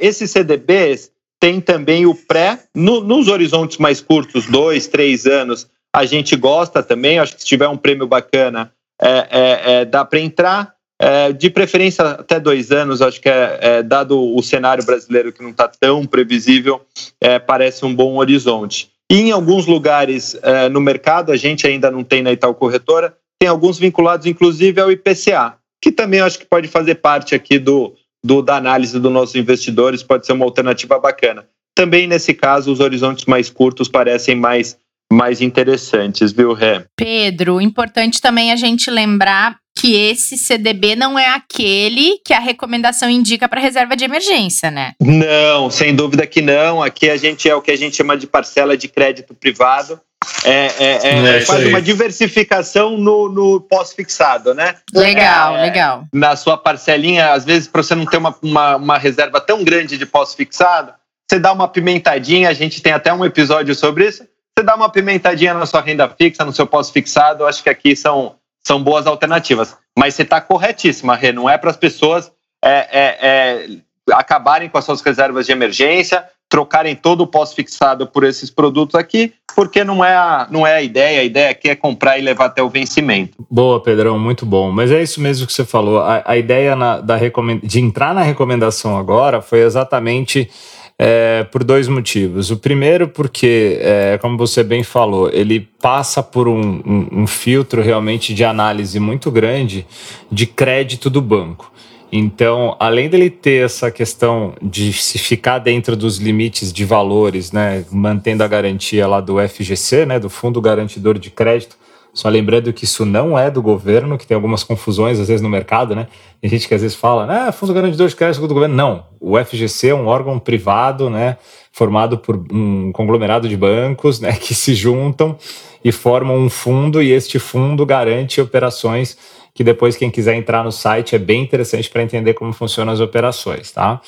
Esses 0.00 0.32
CDBs, 0.32 1.12
tem 1.42 1.60
também 1.60 2.06
o 2.06 2.14
pré, 2.14 2.60
no, 2.72 3.00
nos 3.00 3.26
horizontes 3.26 3.76
mais 3.78 4.00
curtos, 4.00 4.46
dois, 4.46 4.86
três 4.86 5.26
anos, 5.26 5.66
a 5.92 6.04
gente 6.04 6.36
gosta 6.36 6.84
também. 6.84 7.18
Acho 7.18 7.34
que 7.34 7.40
se 7.40 7.48
tiver 7.48 7.66
um 7.66 7.76
prêmio 7.76 8.06
bacana, 8.06 8.72
é, 9.00 9.26
é, 9.28 9.72
é 9.72 9.84
dá 9.84 10.04
para 10.04 10.20
entrar. 10.20 10.72
É, 11.00 11.32
de 11.32 11.50
preferência 11.50 12.04
até 12.04 12.38
dois 12.38 12.70
anos, 12.70 13.02
acho 13.02 13.20
que 13.20 13.28
é, 13.28 13.58
é 13.60 13.82
dado 13.82 14.22
o 14.22 14.40
cenário 14.40 14.84
brasileiro 14.86 15.32
que 15.32 15.42
não 15.42 15.50
está 15.50 15.66
tão 15.66 16.06
previsível, 16.06 16.80
é, 17.20 17.40
parece 17.40 17.84
um 17.84 17.92
bom 17.92 18.18
horizonte. 18.18 18.92
E 19.10 19.16
em 19.22 19.32
alguns 19.32 19.66
lugares 19.66 20.40
no 20.70 20.80
mercado, 20.80 21.32
a 21.32 21.36
gente 21.36 21.66
ainda 21.66 21.90
não 21.90 22.04
tem 22.04 22.22
na 22.22 22.32
Itaú 22.32 22.54
Corretora, 22.54 23.14
tem 23.38 23.48
alguns 23.48 23.78
vinculados 23.78 24.26
inclusive 24.26 24.80
ao 24.80 24.92
IPCA, 24.92 25.56
que 25.82 25.90
também 25.90 26.20
acho 26.20 26.38
que 26.38 26.46
pode 26.46 26.68
fazer 26.68 26.94
parte 26.94 27.34
aqui 27.34 27.58
do, 27.58 27.94
do, 28.24 28.42
da 28.42 28.56
análise 28.56 28.98
dos 28.98 29.12
nossos 29.12 29.34
investidores 29.34 30.02
pode 30.02 30.26
ser 30.26 30.32
uma 30.32 30.44
alternativa 30.44 30.98
bacana. 30.98 31.46
Também 31.74 32.06
nesse 32.06 32.34
caso, 32.34 32.70
os 32.70 32.80
horizontes 32.80 33.24
mais 33.24 33.48
curtos 33.48 33.88
parecem 33.88 34.34
mais, 34.34 34.76
mais 35.10 35.40
interessantes, 35.40 36.32
viu, 36.32 36.52
Ré? 36.52 36.84
Pedro, 36.96 37.60
importante 37.60 38.20
também 38.20 38.52
a 38.52 38.56
gente 38.56 38.90
lembrar 38.90 39.56
que 39.78 39.94
esse 39.94 40.36
CDB 40.36 40.94
não 40.94 41.18
é 41.18 41.28
aquele 41.28 42.18
que 42.24 42.34
a 42.34 42.38
recomendação 42.38 43.08
indica 43.08 43.48
para 43.48 43.60
reserva 43.60 43.96
de 43.96 44.04
emergência, 44.04 44.70
né? 44.70 44.92
Não, 45.00 45.70
sem 45.70 45.94
dúvida 45.94 46.26
que 46.26 46.42
não. 46.42 46.82
Aqui 46.82 47.08
a 47.08 47.16
gente 47.16 47.48
é 47.48 47.54
o 47.54 47.62
que 47.62 47.70
a 47.70 47.76
gente 47.76 47.96
chama 47.96 48.16
de 48.16 48.26
parcela 48.26 48.76
de 48.76 48.86
crédito 48.86 49.34
privado. 49.34 49.98
É, 50.44 50.66
é, 50.66 51.08
é, 51.08 51.36
é 51.36 51.44
quase 51.44 51.68
uma 51.68 51.82
diversificação 51.82 52.96
no, 52.96 53.28
no 53.28 53.60
pós-fixado, 53.60 54.54
né? 54.54 54.76
Legal, 54.92 55.56
é, 55.56 55.62
legal. 55.62 56.04
Na 56.12 56.36
sua 56.36 56.56
parcelinha, 56.56 57.32
às 57.32 57.44
vezes, 57.44 57.68
para 57.68 57.82
você 57.82 57.94
não 57.94 58.06
ter 58.06 58.16
uma, 58.16 58.34
uma, 58.42 58.76
uma 58.76 58.98
reserva 58.98 59.40
tão 59.40 59.62
grande 59.64 59.96
de 59.96 60.06
pós-fixado, 60.06 60.92
você 61.28 61.38
dá 61.38 61.52
uma 61.52 61.68
pimentadinha, 61.68 62.48
a 62.48 62.52
gente 62.52 62.82
tem 62.82 62.92
até 62.92 63.12
um 63.12 63.24
episódio 63.24 63.74
sobre 63.74 64.06
isso. 64.06 64.26
Você 64.56 64.64
dá 64.64 64.74
uma 64.74 64.90
pimentadinha 64.90 65.54
na 65.54 65.64
sua 65.64 65.80
renda 65.80 66.08
fixa, 66.08 66.44
no 66.44 66.52
seu 66.52 66.66
pós-fixado, 66.66 67.46
acho 67.46 67.62
que 67.62 67.70
aqui 67.70 67.96
são, 67.96 68.34
são 68.62 68.82
boas 68.82 69.06
alternativas. 69.06 69.76
Mas 69.98 70.14
você 70.14 70.22
está 70.22 70.40
corretíssima, 70.40 71.16
Rê, 71.16 71.32
não 71.32 71.48
é 71.48 71.56
para 71.56 71.70
as 71.70 71.76
pessoas 71.76 72.30
é, 72.62 72.88
é, 72.92 73.18
é, 73.22 73.66
acabarem 74.12 74.68
com 74.68 74.76
as 74.76 74.84
suas 74.84 75.00
reservas 75.00 75.46
de 75.46 75.52
emergência, 75.52 76.28
trocarem 76.48 76.94
todo 76.94 77.22
o 77.22 77.26
pós-fixado 77.26 78.06
por 78.06 78.24
esses 78.24 78.50
produtos 78.50 78.94
aqui, 78.94 79.32
porque 79.54 79.84
não 79.84 80.04
é, 80.04 80.14
a, 80.14 80.46
não 80.50 80.66
é 80.66 80.76
a 80.76 80.82
ideia. 80.82 81.20
A 81.20 81.24
ideia 81.24 81.50
aqui 81.50 81.68
é 81.68 81.76
comprar 81.76 82.18
e 82.18 82.22
levar 82.22 82.46
até 82.46 82.62
o 82.62 82.68
vencimento. 82.68 83.32
Boa, 83.50 83.82
Pedrão, 83.82 84.18
muito 84.18 84.44
bom. 84.44 84.70
Mas 84.70 84.90
é 84.90 85.02
isso 85.02 85.20
mesmo 85.20 85.46
que 85.46 85.52
você 85.52 85.64
falou. 85.64 86.00
A, 86.00 86.22
a 86.24 86.36
ideia 86.36 86.74
na, 86.76 87.00
da 87.00 87.18
de 87.62 87.80
entrar 87.80 88.14
na 88.14 88.22
recomendação 88.22 88.96
agora 88.96 89.40
foi 89.40 89.60
exatamente 89.60 90.50
é, 90.98 91.44
por 91.44 91.64
dois 91.64 91.88
motivos. 91.88 92.50
O 92.50 92.56
primeiro, 92.56 93.08
porque, 93.08 93.78
é, 93.80 94.18
como 94.18 94.36
você 94.36 94.62
bem 94.62 94.82
falou, 94.82 95.28
ele 95.32 95.68
passa 95.80 96.22
por 96.22 96.46
um, 96.46 96.80
um, 96.86 97.22
um 97.22 97.26
filtro 97.26 97.82
realmente 97.82 98.32
de 98.34 98.44
análise 98.44 99.00
muito 99.00 99.30
grande 99.30 99.86
de 100.30 100.46
crédito 100.46 101.10
do 101.10 101.20
banco. 101.20 101.72
Então, 102.14 102.76
além 102.78 103.08
dele 103.08 103.30
ter 103.30 103.64
essa 103.64 103.90
questão 103.90 104.52
de 104.60 104.92
se 104.92 105.18
ficar 105.18 105.58
dentro 105.58 105.96
dos 105.96 106.18
limites 106.18 106.70
de 106.70 106.84
valores, 106.84 107.52
né, 107.52 107.86
mantendo 107.90 108.44
a 108.44 108.48
garantia 108.48 109.08
lá 109.08 109.18
do 109.18 109.36
FGC, 109.40 110.04
né, 110.04 110.18
do 110.18 110.28
Fundo 110.28 110.60
Garantidor 110.60 111.18
de 111.18 111.30
Crédito, 111.30 111.74
só 112.12 112.28
lembrando 112.28 112.70
que 112.74 112.84
isso 112.84 113.06
não 113.06 113.38
é 113.38 113.50
do 113.50 113.62
governo, 113.62 114.18
que 114.18 114.26
tem 114.26 114.34
algumas 114.34 114.62
confusões 114.62 115.18
às 115.18 115.28
vezes 115.28 115.40
no 115.40 115.48
mercado, 115.48 115.96
né? 115.96 116.08
Tem 116.42 116.50
gente 116.50 116.68
que 116.68 116.74
às 116.74 116.82
vezes 116.82 116.94
fala, 116.94 117.48
ah, 117.48 117.50
Fundo 117.50 117.72
Garantidor 117.72 118.06
de 118.06 118.14
Crédito 118.14 118.46
do 118.46 118.52
governo. 118.52 118.74
Não, 118.74 119.06
o 119.18 119.42
FGC 119.42 119.88
é 119.88 119.94
um 119.94 120.06
órgão 120.06 120.38
privado, 120.38 121.08
né, 121.08 121.38
formado 121.72 122.18
por 122.18 122.36
um 122.52 122.92
conglomerado 122.92 123.48
de 123.48 123.56
bancos, 123.56 124.20
né, 124.20 124.32
que 124.36 124.54
se 124.54 124.74
juntam 124.74 125.34
e 125.82 125.90
formam 125.90 126.36
um 126.36 126.50
fundo 126.50 127.02
e 127.02 127.10
este 127.10 127.38
fundo 127.38 127.86
garante 127.86 128.38
operações 128.38 129.16
que 129.54 129.62
depois 129.62 129.96
quem 129.96 130.10
quiser 130.10 130.34
entrar 130.34 130.64
no 130.64 130.72
site 130.72 131.14
é 131.14 131.18
bem 131.18 131.42
interessante 131.42 131.88
para 131.90 132.02
entender 132.02 132.34
como 132.34 132.52
funcionam 132.52 132.92
as 132.92 133.00
operações, 133.00 133.70
tá? 133.70 134.00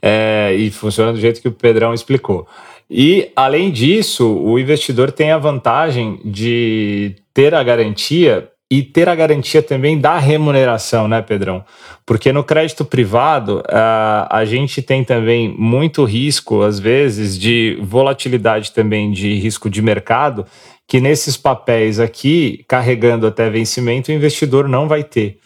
É, 0.00 0.54
e 0.56 0.70
funciona 0.70 1.12
do 1.12 1.20
jeito 1.20 1.40
que 1.40 1.48
o 1.48 1.52
Pedrão 1.52 1.92
explicou. 1.92 2.46
E, 2.88 3.30
além 3.34 3.70
disso, 3.70 4.30
o 4.38 4.58
investidor 4.58 5.10
tem 5.10 5.32
a 5.32 5.38
vantagem 5.38 6.20
de 6.24 7.16
ter 7.32 7.54
a 7.54 7.62
garantia 7.62 8.48
e 8.70 8.82
ter 8.82 9.06
a 9.06 9.14
garantia 9.14 9.62
também 9.62 10.00
da 10.00 10.18
remuneração, 10.18 11.06
né, 11.06 11.20
Pedrão? 11.20 11.62
Porque 12.06 12.32
no 12.32 12.42
crédito 12.42 12.84
privado, 12.84 13.62
a, 13.68 14.28
a 14.30 14.44
gente 14.44 14.80
tem 14.80 15.04
também 15.04 15.54
muito 15.58 16.04
risco, 16.04 16.62
às 16.62 16.78
vezes, 16.78 17.38
de 17.38 17.78
volatilidade 17.82 18.72
também 18.72 19.10
de 19.10 19.34
risco 19.34 19.68
de 19.68 19.82
mercado, 19.82 20.46
que 20.92 21.00
nesses 21.00 21.38
papéis 21.38 21.98
aqui, 21.98 22.66
carregando 22.68 23.26
até 23.26 23.48
vencimento, 23.48 24.10
o 24.10 24.14
investidor 24.14 24.68
não 24.68 24.86
vai 24.86 25.02
ter. 25.02 25.38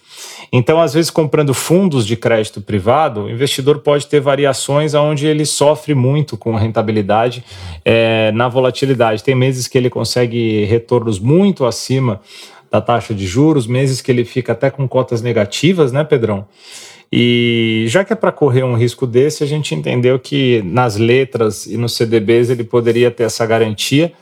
Então, 0.53 0.81
às 0.81 0.93
vezes, 0.93 1.09
comprando 1.09 1.55
fundos 1.55 2.05
de 2.05 2.17
crédito 2.17 2.61
privado, 2.61 3.23
o 3.23 3.31
investidor 3.31 3.79
pode 3.79 4.09
ter 4.09 4.19
variações 4.19 4.93
onde 4.93 5.25
ele 5.25 5.47
sofre 5.47 5.95
muito 5.95 6.37
com 6.37 6.57
rentabilidade 6.57 7.45
é, 7.85 8.33
na 8.33 8.49
volatilidade. 8.49 9.23
Tem 9.23 9.37
meses 9.37 9.69
que 9.69 9.79
ele 9.79 9.89
consegue 9.89 10.65
retornos 10.65 11.21
muito 11.21 11.65
acima 11.65 12.21
da 12.69 12.81
taxa 12.81 13.15
de 13.15 13.25
juros, 13.25 13.69
meses 13.69 14.01
que 14.01 14.11
ele 14.11 14.25
fica 14.25 14.51
até 14.51 14.69
com 14.69 14.89
cotas 14.89 15.23
negativas, 15.23 15.93
né, 15.93 16.03
Pedrão? 16.03 16.49
E 17.13 17.85
já 17.87 18.05
que 18.05 18.13
é 18.13 18.17
para 18.17 18.33
correr 18.33 18.65
um 18.65 18.75
risco 18.75 19.07
desse, 19.07 19.45
a 19.45 19.47
gente 19.47 19.77
entendeu 19.77 20.19
que 20.19 20.61
nas 20.65 20.97
letras 20.97 21.67
e 21.67 21.77
nos 21.77 21.95
CDBs 21.95 22.51
ele 22.51 22.65
poderia 22.65 23.13
ter 23.13 23.23
essa 23.23 23.47
garantia 23.47 24.13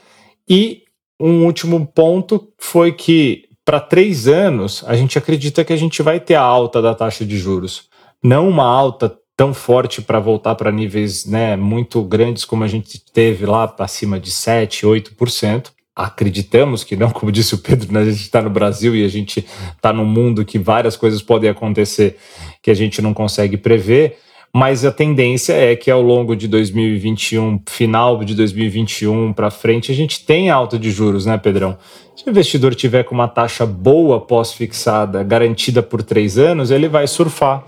e 0.47 0.84
um 1.27 1.47
último 1.47 1.87
ponto 1.87 2.53
foi 2.59 2.93
que 2.93 3.45
para 3.65 3.81
três 3.81 4.29
anos 4.29 4.85
a 4.87 4.95
gente 4.95 5.17
acredita 5.17 5.65
que 5.65 5.73
a 5.73 5.77
gente 5.77 6.03
vai 6.03 6.21
ter 6.21 6.35
a 6.35 6.43
alta 6.43 6.83
da 6.83 6.95
taxa 6.95 7.25
de 7.25 7.39
juros. 7.39 7.89
Não 8.23 8.47
uma 8.47 8.67
alta 8.67 9.17
tão 9.35 9.55
forte 9.55 10.03
para 10.03 10.21
voltar 10.21 10.55
para 10.55 10.71
níveis 10.71 11.25
né, 11.25 11.57
muito 11.57 12.03
grandes 12.03 12.45
como 12.45 12.63
a 12.63 12.69
gente 12.69 13.03
teve 13.03 13.47
lá 13.47 13.75
acima 13.79 14.21
de 14.21 14.31
7, 14.31 14.85
8%. 14.85 15.71
Acreditamos 15.97 16.85
que 16.85 16.95
não, 16.95 17.11
como 17.11 17.33
disse 17.33 17.55
o 17.55 17.59
Pedro, 17.59 17.91
né, 17.91 18.01
a 18.01 18.05
gente 18.05 18.21
está 18.21 18.43
no 18.43 18.51
Brasil 18.51 18.95
e 18.95 19.03
a 19.03 19.09
gente 19.09 19.47
está 19.75 19.95
num 19.95 20.05
mundo 20.05 20.45
que 20.45 20.59
várias 20.59 20.95
coisas 20.95 21.23
podem 21.23 21.49
acontecer 21.49 22.19
que 22.63 22.71
a 22.71 22.75
gente 22.75 23.01
não 23.01 23.15
consegue 23.15 23.57
prever, 23.57 24.19
mas 24.57 24.85
a 24.85 24.93
tendência 24.93 25.53
é 25.53 25.75
que 25.75 25.91
ao 25.91 26.01
longo 26.01 26.37
de 26.37 26.47
2021, 26.47 27.61
final 27.67 28.23
de 28.23 28.37
2021 28.37 29.33
para 29.33 29.51
frente, 29.51 29.91
a 29.91 29.95
gente 29.97 30.25
tem 30.25 30.49
alta 30.49 30.79
de 30.79 30.93
juros, 30.93 31.27
né, 31.27 31.37
Pedrão? 31.37 31.77
Se 32.15 32.25
o 32.25 32.31
investidor 32.31 32.73
tiver 32.73 33.03
com 33.03 33.17
uma 33.17 33.27
taxa 33.27 33.67
boa 33.67 34.21
pós-fixada, 34.21 35.25
garantida 35.25 35.83
por 35.83 36.05
três 36.05 36.39
anos, 36.39 36.71
ele 36.71 36.89
vai 36.89 37.09
surfar 37.09 37.65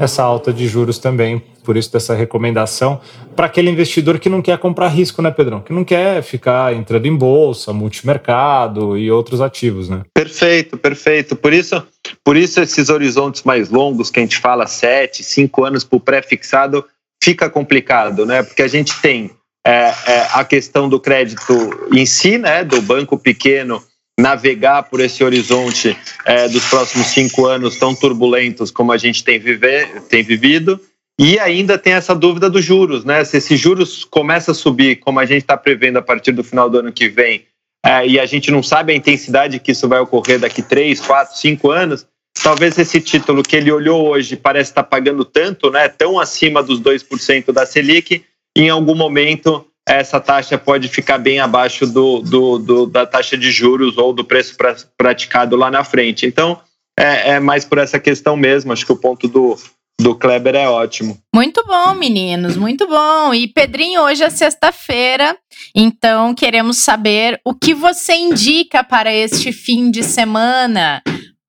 essa 0.00 0.22
alta 0.22 0.54
de 0.54 0.66
juros 0.66 0.96
também. 0.96 1.42
Por 1.64 1.76
isso, 1.76 1.92
dessa 1.92 2.14
recomendação 2.14 3.00
para 3.36 3.46
aquele 3.46 3.70
investidor 3.70 4.18
que 4.18 4.28
não 4.28 4.42
quer 4.42 4.58
comprar 4.58 4.88
risco, 4.88 5.22
né, 5.22 5.30
Pedrão? 5.30 5.60
Que 5.60 5.72
não 5.72 5.84
quer 5.84 6.22
ficar 6.22 6.74
entrando 6.74 7.06
em 7.06 7.16
bolsa, 7.16 7.72
multimercado 7.72 8.96
e 8.96 9.10
outros 9.10 9.40
ativos, 9.40 9.88
né? 9.88 10.02
Perfeito, 10.14 10.76
perfeito. 10.76 11.36
Por 11.36 11.52
isso, 11.52 11.82
por 12.24 12.36
isso 12.36 12.60
esses 12.60 12.88
horizontes 12.88 13.42
mais 13.42 13.70
longos 13.70 14.10
que 14.10 14.18
a 14.18 14.22
gente 14.22 14.38
fala, 14.38 14.66
sete, 14.66 15.22
cinco 15.22 15.64
anos 15.64 15.84
para 15.84 15.96
o 15.96 16.00
pré-fixado, 16.00 16.84
fica 17.22 17.48
complicado, 17.48 18.26
né? 18.26 18.42
Porque 18.42 18.62
a 18.62 18.68
gente 18.68 19.00
tem 19.00 19.30
é, 19.64 19.92
é, 20.06 20.26
a 20.32 20.44
questão 20.44 20.88
do 20.88 20.98
crédito 20.98 21.54
em 21.92 22.04
si, 22.04 22.38
né? 22.38 22.64
Do 22.64 22.82
banco 22.82 23.16
pequeno 23.16 23.82
navegar 24.18 24.84
por 24.84 25.00
esse 25.00 25.24
horizonte 25.24 25.96
é, 26.24 26.48
dos 26.48 26.68
próximos 26.68 27.06
cinco 27.08 27.46
anos 27.46 27.76
tão 27.76 27.94
turbulentos 27.94 28.70
como 28.70 28.92
a 28.92 28.98
gente 28.98 29.24
tem, 29.24 29.38
viver, 29.38 30.02
tem 30.02 30.22
vivido. 30.22 30.80
E 31.18 31.38
ainda 31.38 31.78
tem 31.78 31.92
essa 31.92 32.14
dúvida 32.14 32.48
dos 32.48 32.64
juros, 32.64 33.04
né? 33.04 33.24
Se 33.24 33.36
esses 33.36 33.58
juros 33.58 34.04
começam 34.04 34.52
a 34.52 34.54
subir, 34.54 34.96
como 34.96 35.20
a 35.20 35.26
gente 35.26 35.42
está 35.42 35.56
prevendo 35.56 35.98
a 35.98 36.02
partir 36.02 36.32
do 36.32 36.42
final 36.42 36.68
do 36.70 36.78
ano 36.78 36.92
que 36.92 37.08
vem, 37.08 37.46
é, 37.84 38.06
e 38.06 38.18
a 38.18 38.26
gente 38.26 38.50
não 38.50 38.62
sabe 38.62 38.92
a 38.92 38.96
intensidade 38.96 39.58
que 39.58 39.72
isso 39.72 39.88
vai 39.88 40.00
ocorrer 40.00 40.38
daqui 40.38 40.62
três, 40.62 41.00
quatro, 41.00 41.36
cinco 41.36 41.70
anos, 41.70 42.06
talvez 42.42 42.78
esse 42.78 43.00
título 43.00 43.42
que 43.42 43.56
ele 43.56 43.70
olhou 43.70 44.08
hoje 44.08 44.36
parece 44.36 44.70
estar 44.70 44.84
pagando 44.84 45.24
tanto, 45.24 45.70
né? 45.70 45.88
Tão 45.88 46.18
acima 46.18 46.62
dos 46.62 46.80
2% 46.80 47.52
da 47.52 47.66
Selic, 47.66 48.24
em 48.56 48.70
algum 48.70 48.94
momento 48.94 49.66
essa 49.86 50.20
taxa 50.20 50.56
pode 50.56 50.88
ficar 50.88 51.18
bem 51.18 51.40
abaixo 51.40 51.86
do, 51.86 52.20
do, 52.20 52.58
do 52.58 52.86
da 52.86 53.04
taxa 53.04 53.36
de 53.36 53.50
juros 53.50 53.98
ou 53.98 54.12
do 54.12 54.24
preço 54.24 54.56
pra, 54.56 54.76
praticado 54.96 55.56
lá 55.56 55.70
na 55.70 55.82
frente. 55.82 56.24
Então, 56.24 56.60
é, 56.98 57.30
é, 57.30 57.40
mais 57.40 57.64
por 57.64 57.78
essa 57.78 57.98
questão 57.98 58.36
mesmo. 58.36 58.72
Acho 58.72 58.86
que 58.86 58.92
o 58.92 58.96
ponto 58.96 59.26
do, 59.26 59.58
do 60.00 60.14
Kleber 60.14 60.54
é 60.54 60.68
ótimo. 60.68 61.18
Muito 61.34 61.64
bom, 61.66 61.94
meninos, 61.94 62.56
muito 62.56 62.86
bom. 62.86 63.32
E 63.32 63.46
Pedrinho, 63.46 64.02
hoje 64.02 64.24
é 64.24 64.30
sexta-feira, 64.30 65.36
então 65.74 66.34
queremos 66.34 66.78
saber 66.78 67.40
o 67.44 67.54
que 67.54 67.74
você 67.74 68.14
indica 68.14 68.82
para 68.82 69.14
este 69.14 69.52
fim 69.52 69.90
de 69.90 70.02
semana 70.02 71.02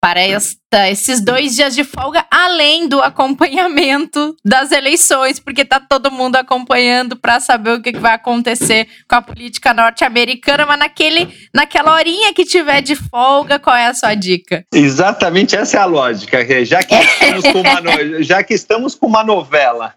para 0.04 0.20
esta, 0.20 0.90
esses 0.90 1.22
dois 1.22 1.56
dias 1.56 1.74
de 1.74 1.86
folga, 1.86 2.26
além 2.30 2.90
do 2.90 3.00
acompanhamento 3.00 4.36
das 4.44 4.74
eleições, 4.74 5.40
porque 5.40 5.62
está 5.62 5.80
todo 5.80 6.12
mundo 6.12 6.36
acompanhando 6.36 7.16
para 7.16 7.40
saber 7.40 7.70
o 7.70 7.82
que, 7.82 7.94
que, 7.94 8.00
vai 8.00 8.12
acontecer 8.12 8.86
com 9.08 9.16
a 9.16 9.22
política 9.22 9.74
norte-americana, 9.74 10.66
mas 10.66 10.78
naquele, 10.78 11.34
naquela 11.56 11.94
horinha 11.94 12.34
que 12.34 12.44
tiver 12.44 12.82
de 12.82 12.98
folga, 12.98 13.58
qual 13.58 13.78
é 13.78 13.86
a 13.86 13.94
sua 13.94 14.14
dica? 14.14 14.66
Exatamente 14.74 15.56
essa 15.56 15.78
é 15.78 15.80
a 15.80 15.86
lógica, 15.86 16.66
já 16.66 16.84
que 16.84 16.96
estamos 16.96 17.46
com 17.46 17.62
uma, 17.62 17.82
já 18.22 18.44
que 18.44 18.54
estamos 18.54 18.96
com 18.96 19.08
uma 19.08 19.24
novela 19.24 19.94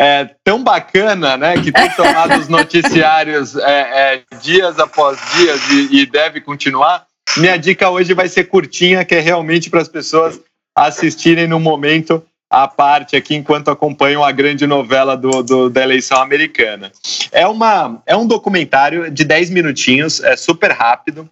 é, 0.00 0.30
tão 0.42 0.64
bacana, 0.64 1.36
né, 1.36 1.60
que 1.60 1.70
tem 1.70 1.90
tomado 1.90 2.40
os 2.40 2.48
noticiários 2.48 3.54
é, 3.56 4.14
é, 4.14 4.22
dias 4.40 4.78
após 4.78 5.18
dias 5.34 5.60
e, 5.70 6.00
e 6.00 6.06
deve 6.06 6.40
continuar, 6.40 7.09
minha 7.36 7.56
dica 7.56 7.90
hoje 7.90 8.14
vai 8.14 8.28
ser 8.28 8.44
curtinha, 8.44 9.04
que 9.04 9.14
é 9.14 9.20
realmente 9.20 9.70
para 9.70 9.80
as 9.80 9.88
pessoas 9.88 10.40
assistirem 10.76 11.46
no 11.46 11.60
momento 11.60 12.24
a 12.50 12.66
parte 12.66 13.14
aqui 13.14 13.36
enquanto 13.36 13.70
acompanham 13.70 14.24
a 14.24 14.32
grande 14.32 14.66
novela 14.66 15.16
do, 15.16 15.42
do, 15.42 15.70
da 15.70 15.82
eleição 15.82 16.20
americana. 16.20 16.90
É, 17.30 17.46
uma, 17.46 18.02
é 18.04 18.16
um 18.16 18.26
documentário 18.26 19.08
de 19.08 19.24
10 19.24 19.50
minutinhos, 19.50 20.20
é 20.20 20.36
super 20.36 20.72
rápido. 20.72 21.30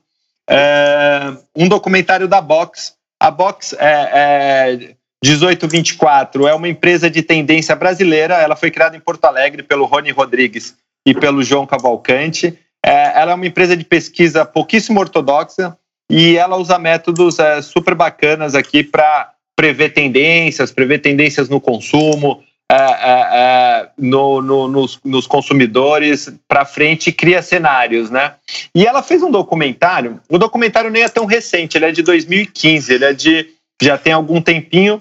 É 0.49 1.33
um 1.57 1.69
documentário 1.69 2.29
da 2.29 2.41
Box. 2.41 2.95
A 3.21 3.31
Box 3.31 3.75
é, 3.79 4.11
é 4.13 4.95
1824 5.25 6.47
é 6.47 6.55
uma 6.55 6.69
empresa 6.69 7.11
de 7.11 7.21
tendência 7.21 7.75
brasileira. 7.75 8.35
Ela 8.37 8.55
foi 8.55 8.71
criada 8.71 8.97
em 8.97 9.01
Porto 9.01 9.25
Alegre 9.25 9.65
pelo 9.65 9.87
Rony 9.87 10.13
Rodrigues 10.13 10.77
e 11.05 11.13
pelo 11.13 11.43
João 11.43 11.67
Cavalcante. 11.67 12.57
É, 12.85 13.21
ela 13.21 13.33
é 13.33 13.35
uma 13.35 13.47
empresa 13.47 13.77
de 13.77 13.85
pesquisa 13.85 14.45
pouquíssimo 14.45 15.01
ortodoxa 15.01 15.77
e 16.11 16.37
ela 16.37 16.57
usa 16.57 16.79
métodos 16.79 17.39
é, 17.39 17.61
super 17.61 17.95
bacanas 17.95 18.55
aqui 18.55 18.83
para 18.83 19.33
prever 19.55 19.91
tendências, 19.91 20.73
prever 20.73 21.01
tendências 21.01 21.49
no 21.49 21.61
consumo, 21.61 22.43
é, 22.71 22.77
é, 22.77 23.29
é 23.33 23.89
no, 23.99 24.41
no, 24.41 24.69
nos, 24.69 25.01
nos, 25.05 25.27
consumidores 25.27 26.31
para 26.47 26.65
frente 26.65 27.11
cria 27.11 27.43
cenários, 27.43 28.11
né? 28.11 28.35
E 28.75 28.87
ela 28.87 29.03
fez 29.03 29.23
um 29.23 29.31
documentário. 29.31 30.21
O 30.29 30.39
documentário 30.39 30.91
nem 30.91 31.03
é 31.03 31.09
tão 31.09 31.25
recente, 31.25 31.77
ele 31.77 31.87
é 31.87 31.93
de 31.93 32.03
2015, 32.03 32.93
ele 32.93 33.05
é 33.05 33.13
de 33.13 33.49
já 33.81 33.97
tem 33.97 34.13
algum 34.13 34.41
tempinho, 34.41 35.01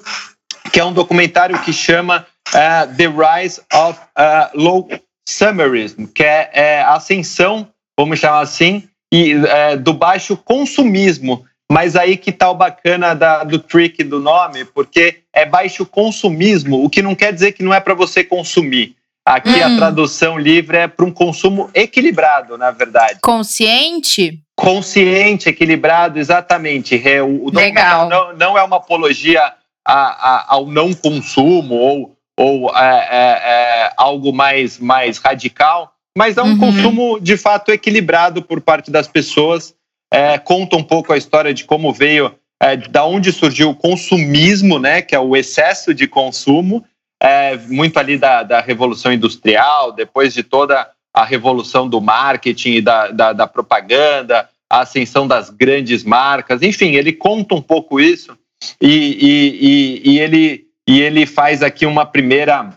que 0.72 0.80
é 0.80 0.86
um 0.86 0.94
documentário 0.94 1.60
que 1.62 1.74
chama 1.74 2.26
uh, 2.50 2.96
The 2.96 3.08
Rise 3.08 3.62
of 3.74 4.00
uh, 4.00 4.50
Low 4.54 4.88
Summarism, 5.28 6.06
que 6.06 6.24
é, 6.24 6.50
é 6.54 6.82
a 6.82 6.96
ascensão, 6.96 7.68
vamos 7.98 8.20
chamar 8.20 8.42
assim, 8.42 8.88
e, 9.14 9.34
é, 9.34 9.78
do 9.78 9.94
baixo 9.94 10.38
consumismo. 10.38 11.46
Mas 11.70 11.96
aí 11.98 12.16
que 12.16 12.32
tá 12.32 12.50
o 12.50 12.56
bacana 12.56 13.14
da, 13.14 13.44
do 13.44 13.60
trick 13.60 14.02
do 14.04 14.20
nome, 14.22 14.64
porque 14.64 15.20
é 15.34 15.46
baixo 15.46 15.86
consumismo, 15.86 16.84
o 16.84 16.90
que 16.90 17.02
não 17.02 17.14
quer 17.14 17.34
dizer 17.34 17.52
que 17.52 17.62
não 17.62 17.74
é 17.74 17.80
para 17.80 17.94
você 17.94 18.24
consumir. 18.24 18.96
Aqui 19.28 19.62
a 19.62 19.68
hum. 19.68 19.76
tradução 19.76 20.38
livre 20.38 20.78
é 20.78 20.88
para 20.88 21.06
um 21.06 21.12
consumo 21.12 21.70
equilibrado, 21.74 22.58
na 22.58 22.72
verdade. 22.72 23.20
Consciente? 23.22 24.40
Consciente, 24.56 25.50
equilibrado, 25.50 26.18
exatamente. 26.18 26.96
É, 27.06 27.22
o, 27.22 27.48
o 27.48 27.52
Legal. 27.54 28.08
Não, 28.08 28.34
não, 28.34 28.58
é 28.58 28.64
uma 28.64 28.78
apologia 28.78 29.42
a, 29.86 29.94
a, 29.94 30.46
ao 30.56 30.66
não 30.68 30.94
consumo 30.94 31.76
ou, 31.76 32.16
ou 32.38 32.74
é, 32.74 33.08
é, 33.12 33.84
é 33.84 33.94
algo 33.98 34.32
mais, 34.32 34.80
mais 34.80 35.18
radical, 35.18 35.92
mas 36.18 36.36
é 36.36 36.42
um 36.42 36.48
uhum. 36.48 36.58
consumo 36.58 37.20
de 37.20 37.38
fato 37.38 37.72
equilibrado 37.72 38.42
por 38.42 38.60
parte 38.60 38.90
das 38.90 39.08
pessoas. 39.08 39.76
É, 40.12 40.40
conta 40.40 40.76
um 40.76 40.82
pouco 40.82 41.14
a 41.14 41.18
história 41.18 41.54
de 41.54 41.64
como 41.64 41.94
veio, 41.94 42.34
é, 42.60 42.76
da 42.76 43.06
onde 43.06 43.32
surgiu 43.32 43.70
o 43.70 43.76
consumismo, 43.76 44.80
né, 44.80 45.04
que 45.04 45.14
é 45.14 45.20
o 45.20 45.36
excesso 45.36 45.94
de 45.94 46.08
consumo, 46.08 46.84
é, 47.22 47.56
muito 47.56 47.98
ali 48.00 48.18
da, 48.18 48.42
da 48.42 48.60
Revolução 48.62 49.14
Industrial, 49.14 49.92
depois 49.92 50.34
de 50.34 50.42
toda 50.42 50.90
a 51.14 51.24
revolução 51.24 51.88
do 51.88 52.02
marketing 52.02 52.72
e 52.72 52.82
da, 52.82 53.12
da, 53.12 53.34
da 53.34 53.46
propaganda, 53.46 54.50
a 54.68 54.82
ascensão 54.82 55.28
das 55.28 55.52
grandes 55.52 56.04
marcas, 56.04 56.64
enfim, 56.64 56.96
ele 56.96 57.14
conta 57.14 57.54
um 57.54 57.62
pouco 57.62 58.00
isso 58.00 58.36
e, 58.82 58.88
e, 58.88 60.10
e, 60.10 60.12
e 60.14 60.20
ele, 60.20 60.66
e 60.88 61.00
ele 61.00 61.28
faz 61.28 61.62
aqui 61.62 61.86
uma 61.86 62.08
primeira 62.08 62.76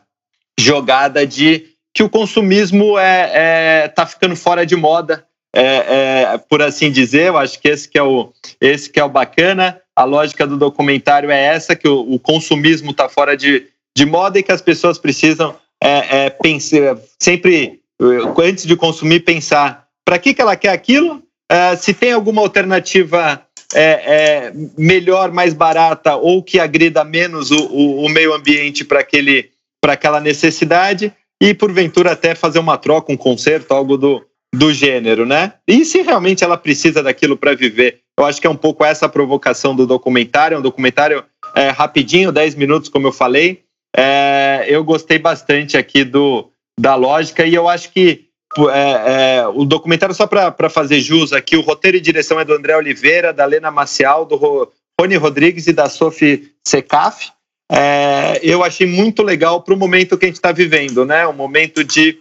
jogada 0.58 1.26
de 1.26 1.69
que 1.94 2.02
o 2.02 2.08
consumismo 2.08 2.98
é, 2.98 3.30
é 3.84 3.88
tá 3.88 4.06
ficando 4.06 4.36
fora 4.36 4.64
de 4.64 4.76
moda, 4.76 5.26
é, 5.54 5.62
é, 5.62 6.38
por 6.38 6.62
assim 6.62 6.90
dizer. 6.90 7.28
Eu 7.28 7.38
acho 7.38 7.60
que 7.60 7.68
esse 7.68 7.88
que 7.88 7.98
é 7.98 8.02
o 8.02 8.32
esse 8.60 8.88
que 8.88 9.00
é 9.00 9.04
o 9.04 9.08
bacana. 9.08 9.80
A 9.94 10.04
lógica 10.04 10.46
do 10.46 10.56
documentário 10.56 11.30
é 11.30 11.42
essa 11.42 11.76
que 11.76 11.88
o, 11.88 12.14
o 12.14 12.18
consumismo 12.18 12.92
está 12.92 13.08
fora 13.08 13.36
de, 13.36 13.66
de 13.96 14.06
moda 14.06 14.38
e 14.38 14.42
que 14.42 14.52
as 14.52 14.62
pessoas 14.62 14.98
precisam 14.98 15.54
é, 15.82 16.26
é 16.26 16.30
pensar 16.30 16.98
sempre 17.18 17.80
antes 18.38 18.64
de 18.64 18.76
consumir 18.76 19.20
pensar 19.20 19.86
para 20.04 20.18
que 20.18 20.32
que 20.32 20.40
ela 20.40 20.56
quer 20.56 20.70
aquilo, 20.70 21.22
é, 21.50 21.76
se 21.76 21.92
tem 21.92 22.12
alguma 22.12 22.40
alternativa 22.40 23.42
é, 23.74 24.52
melhor, 24.76 25.30
mais 25.30 25.52
barata 25.52 26.16
ou 26.16 26.42
que 26.42 26.58
agrida 26.58 27.04
menos 27.04 27.50
o, 27.50 27.66
o, 27.66 28.04
o 28.06 28.08
meio 28.08 28.32
ambiente 28.32 28.84
para 28.84 29.00
aquele 29.00 29.50
para 29.80 29.94
aquela 29.94 30.20
necessidade 30.20 31.12
e 31.40 31.54
porventura 31.54 32.12
até 32.12 32.34
fazer 32.34 32.58
uma 32.58 32.76
troca, 32.76 33.12
um 33.12 33.16
conserto, 33.16 33.72
algo 33.72 33.96
do, 33.96 34.24
do 34.54 34.72
gênero, 34.72 35.24
né? 35.24 35.54
E 35.66 35.84
se 35.84 36.02
realmente 36.02 36.44
ela 36.44 36.56
precisa 36.56 37.02
daquilo 37.02 37.36
para 37.36 37.54
viver? 37.54 38.00
Eu 38.18 38.26
acho 38.26 38.40
que 38.40 38.46
é 38.46 38.50
um 38.50 38.56
pouco 38.56 38.84
essa 38.84 39.06
a 39.06 39.08
provocação 39.08 39.74
do 39.74 39.86
documentário. 39.86 40.54
É 40.54 40.58
um 40.58 40.62
documentário 40.62 41.24
é, 41.54 41.68
rapidinho, 41.68 42.30
10 42.30 42.54
minutos, 42.56 42.88
como 42.88 43.06
eu 43.06 43.12
falei. 43.12 43.62
É, 43.96 44.66
eu 44.68 44.84
gostei 44.84 45.18
bastante 45.18 45.76
aqui 45.76 46.04
do, 46.04 46.50
da 46.78 46.94
lógica 46.94 47.44
e 47.46 47.54
eu 47.54 47.68
acho 47.68 47.90
que 47.90 48.26
é, 48.72 49.38
é, 49.38 49.46
o 49.46 49.64
documentário, 49.64 50.14
só 50.14 50.26
para 50.26 50.68
fazer 50.68 51.00
jus 51.00 51.32
aqui, 51.32 51.56
o 51.56 51.60
roteiro 51.60 51.96
e 51.96 52.00
direção 52.00 52.38
é 52.40 52.44
do 52.44 52.52
André 52.52 52.76
Oliveira, 52.76 53.32
da 53.32 53.44
Lena 53.44 53.70
Maciel, 53.70 54.24
do 54.24 54.36
Rony 55.00 55.16
Rodrigues 55.16 55.66
e 55.66 55.72
da 55.72 55.88
Sophie 55.88 56.52
Secaf. 56.66 57.30
É, 57.70 58.40
eu 58.42 58.64
achei 58.64 58.86
muito 58.86 59.22
legal 59.22 59.62
para 59.62 59.72
o 59.72 59.76
momento 59.76 60.18
que 60.18 60.24
a 60.24 60.28
gente 60.28 60.36
está 60.36 60.50
vivendo, 60.50 61.04
né? 61.04 61.26
Um 61.28 61.32
momento 61.32 61.84
de 61.84 62.18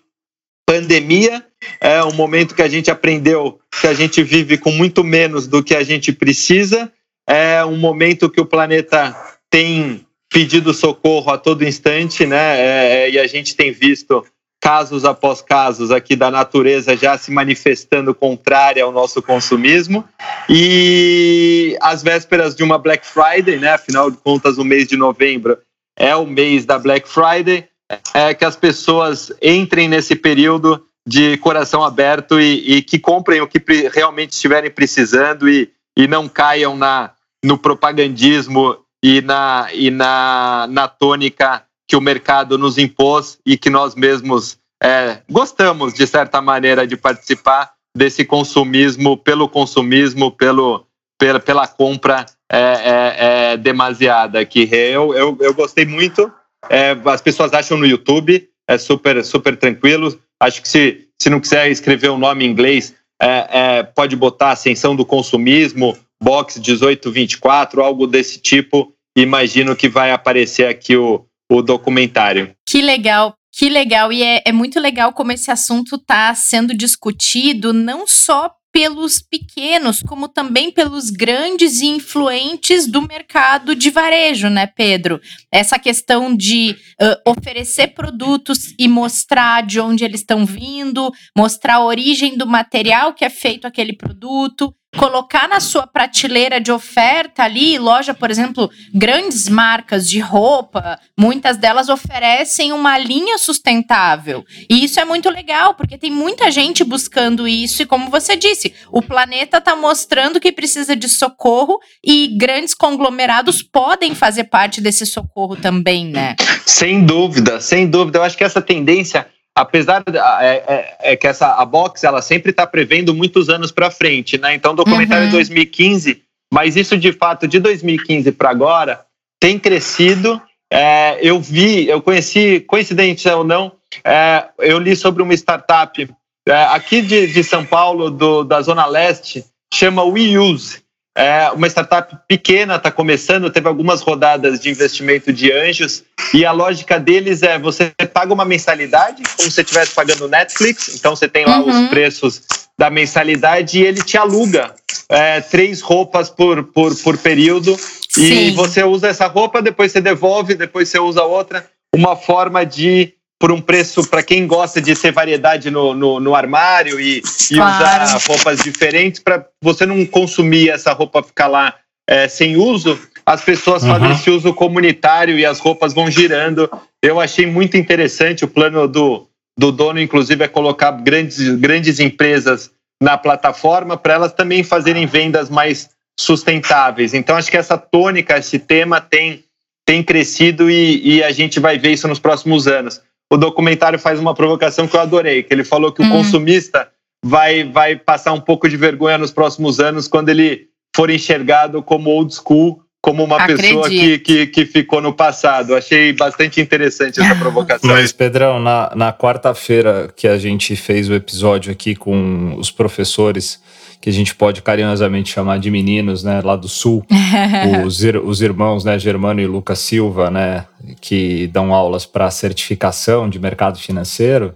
pandemia, 0.65 1.43
é 1.81 2.03
um 2.03 2.13
momento 2.13 2.53
que 2.53 2.61
a 2.61 2.67
gente 2.67 2.91
aprendeu 2.91 3.59
que 3.81 3.87
a 3.87 3.93
gente 3.93 4.21
vive 4.21 4.57
com 4.59 4.71
muito 4.71 5.03
menos 5.03 5.47
do 5.47 5.63
que 5.63 5.73
a 5.73 5.83
gente 5.83 6.13
precisa, 6.13 6.91
é 7.27 7.65
um 7.65 7.77
momento 7.77 8.29
que 8.29 8.39
o 8.39 8.45
planeta 8.45 9.15
tem 9.49 10.05
pedido 10.31 10.71
socorro 10.71 11.31
a 11.31 11.37
todo 11.39 11.65
instante, 11.65 12.27
né? 12.27 12.59
É, 12.59 13.09
e 13.09 13.17
a 13.17 13.25
gente 13.25 13.55
tem 13.55 13.71
visto 13.71 14.23
casos 14.69 15.03
após 15.03 15.41
casos 15.41 15.89
aqui 15.89 16.15
da 16.15 16.29
natureza 16.29 16.95
já 16.95 17.17
se 17.17 17.31
manifestando 17.31 18.13
contrária 18.13 18.83
ao 18.83 18.91
nosso 18.91 19.19
consumismo. 19.19 20.07
E 20.47 21.75
às 21.81 22.03
vésperas 22.03 22.53
de 22.53 22.61
uma 22.61 22.77
Black 22.77 23.03
Friday, 23.03 23.57
né? 23.57 23.73
Afinal 23.73 24.11
de 24.11 24.17
contas, 24.17 24.59
o 24.59 24.63
mês 24.63 24.87
de 24.87 24.95
novembro 24.95 25.57
é 25.97 26.15
o 26.15 26.23
mês 26.27 26.67
da 26.67 26.77
Black 26.77 27.09
Friday, 27.09 27.67
é 28.13 28.31
que 28.35 28.45
as 28.45 28.55
pessoas 28.55 29.33
entrem 29.41 29.87
nesse 29.87 30.15
período 30.15 30.85
de 31.03 31.35
coração 31.37 31.83
aberto 31.83 32.39
e, 32.39 32.75
e 32.75 32.81
que 32.83 32.99
comprem 32.99 33.41
o 33.41 33.47
que 33.47 33.59
realmente 33.91 34.33
estiverem 34.33 34.69
precisando 34.69 35.49
e, 35.49 35.71
e 35.97 36.07
não 36.07 36.29
caiam 36.29 36.77
na, 36.77 37.09
no 37.43 37.57
propagandismo 37.57 38.77
e 39.03 39.19
na, 39.19 39.67
e 39.73 39.89
na, 39.89 40.67
na 40.69 40.87
tônica 40.87 41.63
que 41.89 41.95
o 41.95 42.01
mercado 42.01 42.55
nos 42.55 42.77
impôs 42.77 43.39
e 43.43 43.57
que 43.57 43.67
nós 43.67 43.95
mesmos 43.95 44.59
é, 44.81 45.21
gostamos, 45.29 45.91
de 45.91 46.05
certa 46.05 46.39
maneira, 46.39 46.85
de 46.85 46.95
participar 46.95 47.71
desse 47.97 48.23
consumismo, 48.23 49.17
pelo 49.17 49.49
consumismo, 49.49 50.31
pelo, 50.31 50.85
pela, 51.19 51.39
pela 51.39 51.67
compra 51.67 52.27
é, 52.47 52.59
é, 52.59 53.15
é 53.53 53.57
demasiada. 53.57 54.45
Que 54.45 54.69
eu, 54.71 55.15
eu, 55.15 55.35
eu 55.41 55.53
gostei 55.55 55.83
muito. 55.83 56.31
É, 56.69 56.95
as 57.05 57.21
pessoas 57.21 57.51
acham 57.53 57.75
no 57.75 57.87
YouTube, 57.87 58.47
é 58.69 58.77
super, 58.77 59.25
super 59.25 59.57
tranquilo. 59.57 60.15
Acho 60.39 60.61
que 60.61 60.69
se, 60.69 61.07
se 61.19 61.27
não 61.27 61.39
quiser 61.39 61.71
escrever 61.71 62.09
o 62.09 62.13
um 62.13 62.19
nome 62.19 62.45
em 62.45 62.51
inglês, 62.51 62.93
é, 63.19 63.81
pode 63.81 64.15
botar 64.15 64.51
Ascensão 64.51 64.95
do 64.95 65.03
Consumismo, 65.03 65.97
Box 66.21 66.59
1824, 66.59 67.81
algo 67.81 68.05
desse 68.05 68.39
tipo. 68.39 68.93
Imagino 69.17 69.75
que 69.75 69.89
vai 69.89 70.11
aparecer 70.11 70.67
aqui 70.67 70.95
o, 70.95 71.25
o 71.49 71.61
documentário. 71.61 72.53
Que 72.67 72.81
legal. 72.81 73.35
Que 73.51 73.67
legal, 73.67 74.13
e 74.13 74.21
é, 74.21 74.43
é 74.45 74.51
muito 74.51 74.79
legal 74.79 75.11
como 75.11 75.31
esse 75.31 75.49
assunto 75.49 75.95
está 75.95 76.33
sendo 76.35 76.71
discutido, 76.71 77.73
não 77.73 78.05
só 78.07 78.51
pelos 78.71 79.19
pequenos, 79.19 80.01
como 80.01 80.27
também 80.27 80.71
pelos 80.71 81.09
grandes 81.09 81.81
e 81.81 81.87
influentes 81.87 82.85
do 82.85 83.01
mercado 83.01 83.75
de 83.75 83.89
varejo, 83.89 84.49
né, 84.49 84.67
Pedro? 84.67 85.19
Essa 85.51 85.79
questão 85.79 86.35
de 86.35 86.75
uh, 87.01 87.31
oferecer 87.31 87.87
produtos 87.89 88.73
e 88.77 88.87
mostrar 88.87 89.65
de 89.65 89.79
onde 89.79 90.03
eles 90.03 90.21
estão 90.21 90.45
vindo, 90.45 91.11
mostrar 91.35 91.75
a 91.75 91.83
origem 91.83 92.37
do 92.37 92.45
material 92.45 93.13
que 93.13 93.25
é 93.25 93.29
feito 93.29 93.65
aquele 93.65 93.93
produto, 93.93 94.73
colocar 94.97 95.47
na 95.47 95.59
sua 95.59 95.85
prateleira 95.85 96.59
de 96.59 96.71
oferta 96.71 97.43
ali, 97.43 97.77
loja, 97.77 98.13
por 98.13 98.31
exemplo, 98.31 98.69
grandes 98.93 99.47
marcas 99.47 100.09
de 100.09 100.19
roupa, 100.19 100.99
muitas 101.17 101.57
delas 101.57 101.89
oferecem 101.89 102.73
uma 102.73 102.97
linha 102.97 103.37
sustentável. 103.37 104.43
E 104.69 104.83
isso 104.83 104.99
é 104.99 105.05
muito 105.05 105.29
legal, 105.29 105.75
porque 105.75 105.97
tem 105.97 106.11
muita 106.11 106.49
gente 106.49 106.83
buscando 106.83 107.47
isso 107.47 107.83
e 107.83 107.85
como 107.85 108.09
você 108.09 108.35
disse, 108.35 108.73
o 108.91 109.01
planeta 109.01 109.57
está 109.57 109.75
mostrando 109.75 110.39
que 110.39 110.51
precisa 110.51 110.95
de 110.95 111.07
socorro 111.07 111.79
e 112.03 112.35
grandes 112.37 112.73
conglomerados 112.73 113.61
podem 113.61 114.15
fazer 114.15 114.45
parte 114.45 114.81
desse 114.81 115.05
socorro 115.05 115.55
também, 115.55 116.07
né? 116.07 116.35
Sem 116.65 117.05
dúvida, 117.05 117.61
sem 117.61 117.87
dúvida. 117.87 118.19
Eu 118.19 118.23
acho 118.23 118.37
que 118.37 118.43
essa 118.43 118.61
tendência 118.61 119.27
apesar 119.55 120.03
de, 120.03 120.17
é, 120.17 120.63
é, 120.67 120.97
é, 121.11 121.15
que 121.15 121.27
essa 121.27 121.55
a 121.55 121.65
box 121.65 122.03
ela 122.03 122.21
sempre 122.21 122.51
está 122.51 122.65
prevendo 122.65 123.13
muitos 123.13 123.49
anos 123.49 123.71
para 123.71 123.91
frente, 123.91 124.37
né? 124.37 124.55
Então, 124.55 124.75
documentário 124.75 125.25
uhum. 125.25 125.31
2015, 125.31 126.21
mas 126.53 126.75
isso 126.75 126.97
de 126.97 127.11
fato 127.11 127.47
de 127.47 127.59
2015 127.59 128.31
para 128.31 128.49
agora 128.49 129.05
tem 129.39 129.59
crescido. 129.59 130.41
É, 130.71 131.17
eu 131.21 131.39
vi, 131.39 131.87
eu 131.87 132.01
conheci, 132.01 132.59
coincidência 132.61 133.35
ou 133.35 133.43
não, 133.43 133.71
é, 134.03 134.45
eu 134.59 134.77
li 134.77 134.95
sobre 134.95 135.23
uma 135.23 135.33
startup 135.33 136.07
é, 136.47 136.63
aqui 136.65 137.01
de, 137.01 137.27
de 137.27 137.43
São 137.43 137.65
Paulo, 137.65 138.09
do, 138.09 138.43
da 138.43 138.61
Zona 138.61 138.85
Leste, 138.85 139.45
chama 139.73 140.03
WeUse. 140.03 140.83
É 141.17 141.49
uma 141.51 141.67
startup 141.67 142.15
pequena, 142.27 142.75
está 142.75 142.91
começando, 142.91 143.49
teve 143.49 143.67
algumas 143.67 144.01
rodadas 144.01 144.59
de 144.59 144.69
investimento 144.69 145.33
de 145.33 145.51
anjos, 145.51 146.03
e 146.33 146.45
a 146.45 146.51
lógica 146.51 146.99
deles 146.99 147.43
é 147.43 147.57
você 147.57 147.91
paga 148.13 148.33
uma 148.33 148.45
mensalidade, 148.45 149.23
como 149.35 149.49
se 149.49 149.55
você 149.55 149.61
estivesse 149.61 149.93
pagando 149.93 150.27
Netflix, 150.27 150.95
então 150.95 151.15
você 151.15 151.27
tem 151.27 151.45
lá 151.45 151.59
uhum. 151.59 151.85
os 151.85 151.89
preços 151.89 152.43
da 152.77 152.89
mensalidade 152.89 153.79
e 153.79 153.85
ele 153.85 154.01
te 154.01 154.17
aluga 154.17 154.73
é, 155.09 155.41
três 155.41 155.81
roupas 155.81 156.29
por, 156.29 156.63
por, 156.65 156.95
por 156.95 157.17
período, 157.17 157.75
Sim. 158.09 158.47
e 158.47 158.51
você 158.51 158.83
usa 158.83 159.07
essa 159.07 159.27
roupa, 159.27 159.61
depois 159.61 159.91
você 159.91 159.99
devolve, 159.99 160.55
depois 160.55 160.87
você 160.87 160.99
usa 160.99 161.23
outra. 161.23 161.65
Uma 161.93 162.15
forma 162.15 162.65
de 162.65 163.13
por 163.39 163.53
um 163.53 163.61
preço 163.61 164.05
para 164.09 164.21
quem 164.21 164.45
gosta 164.45 164.81
de 164.81 164.93
ter 164.93 165.13
variedade 165.13 165.71
no, 165.71 165.93
no, 165.93 166.19
no 166.19 166.35
armário 166.35 166.99
e, 166.99 167.23
e 167.49 167.55
claro. 167.55 168.03
usar 168.03 168.19
roupas 168.27 168.59
diferentes, 168.59 169.21
para 169.21 169.45
você 169.63 169.85
não 169.85 170.05
consumir 170.05 170.69
essa 170.69 170.91
roupa 170.91 171.23
ficar 171.23 171.47
lá 171.47 171.73
é, 172.05 172.27
sem 172.27 172.57
uso, 172.57 172.99
as 173.25 173.41
pessoas 173.41 173.83
uhum. 173.83 173.89
fazem 173.91 174.11
esse 174.11 174.29
uso 174.29 174.53
comunitário 174.53 175.39
e 175.39 175.45
as 175.45 175.59
roupas 175.59 175.93
vão 175.93 176.11
girando. 176.11 176.69
Eu 177.01 177.19
achei 177.19 177.45
muito 177.45 177.77
interessante 177.77 178.43
o 178.43 178.47
plano 178.47 178.87
do, 178.87 179.27
do 179.57 179.71
dono, 179.71 180.01
inclusive, 180.01 180.43
é 180.43 180.47
colocar 180.47 180.91
grandes, 180.91 181.47
grandes 181.55 181.99
empresas 181.99 182.71
na 183.01 183.17
plataforma 183.17 183.95
para 183.95 184.15
elas 184.15 184.33
também 184.33 184.63
fazerem 184.63 185.05
vendas 185.05 185.49
mais 185.49 185.91
sustentáveis. 186.19 187.13
Então, 187.13 187.37
acho 187.37 187.49
que 187.49 187.55
essa 187.55 187.77
tônica, 187.77 188.37
esse 188.37 188.59
tema 188.59 188.99
tem, 188.99 189.45
tem 189.85 190.03
crescido 190.03 190.69
e, 190.69 191.15
e 191.17 191.23
a 191.23 191.31
gente 191.31 191.59
vai 191.59 191.77
ver 191.77 191.91
isso 191.91 192.07
nos 192.07 192.19
próximos 192.19 192.67
anos 192.67 193.01
o 193.31 193.37
documentário 193.37 193.99
faz 193.99 194.19
uma 194.19 194.33
provocação 194.33 194.87
que 194.87 194.95
eu 194.95 195.01
adorei, 195.01 195.43
que 195.43 195.53
ele 195.53 195.63
falou 195.63 195.91
que 195.91 196.01
hum. 196.01 196.07
o 196.07 196.11
consumista 196.11 196.89
vai, 197.23 197.63
vai 197.63 197.95
passar 197.95 198.33
um 198.33 198.41
pouco 198.41 198.67
de 198.67 198.77
vergonha 198.77 199.17
nos 199.17 199.31
próximos 199.31 199.79
anos 199.79 200.07
quando 200.07 200.29
ele 200.29 200.67
for 200.95 201.09
enxergado 201.09 201.83
como 201.83 202.09
old 202.09 202.33
school, 202.33 202.81
como 203.01 203.23
uma 203.23 203.37
Acredito. 203.37 203.63
pessoa 203.63 203.89
que, 203.89 204.19
que, 204.19 204.47
que, 204.47 204.65
ficou 204.65 205.01
no 205.01 205.13
passado. 205.13 205.75
Achei 205.75 206.11
bastante 206.13 206.59
interessante 206.59 207.21
essa 207.21 207.35
provocação. 207.39 207.89
Mas, 207.89 208.11
Pedrão, 208.11 208.59
na, 208.59 208.91
na 208.95 209.13
quarta-feira 209.13 210.09
que 210.15 210.27
a 210.27 210.37
gente 210.37 210.75
fez 210.75 211.07
o 211.07 211.13
episódio 211.13 211.71
aqui 211.71 211.95
com 211.95 212.55
os 212.57 212.71
professores 212.71 213.61
que 214.01 214.09
a 214.09 214.13
gente 214.13 214.33
pode 214.33 214.61
carinhosamente 214.61 215.31
chamar 215.31 215.59
de 215.59 215.69
meninos, 215.69 216.23
né, 216.23 216.41
lá 216.43 216.55
do 216.55 216.69
sul, 216.69 217.05
os, 217.85 218.01
os 218.01 218.41
irmãos, 218.41 218.83
né, 218.83 218.97
Germano 218.97 219.41
e 219.41 219.47
Lucas 219.47 219.79
Silva, 219.79 220.29
né, 220.29 220.65
que 221.01 221.47
dão 221.47 221.73
aulas 221.73 222.05
para 222.05 222.31
certificação 222.31 223.29
de 223.29 223.39
mercado 223.39 223.77
financeiro. 223.77 224.53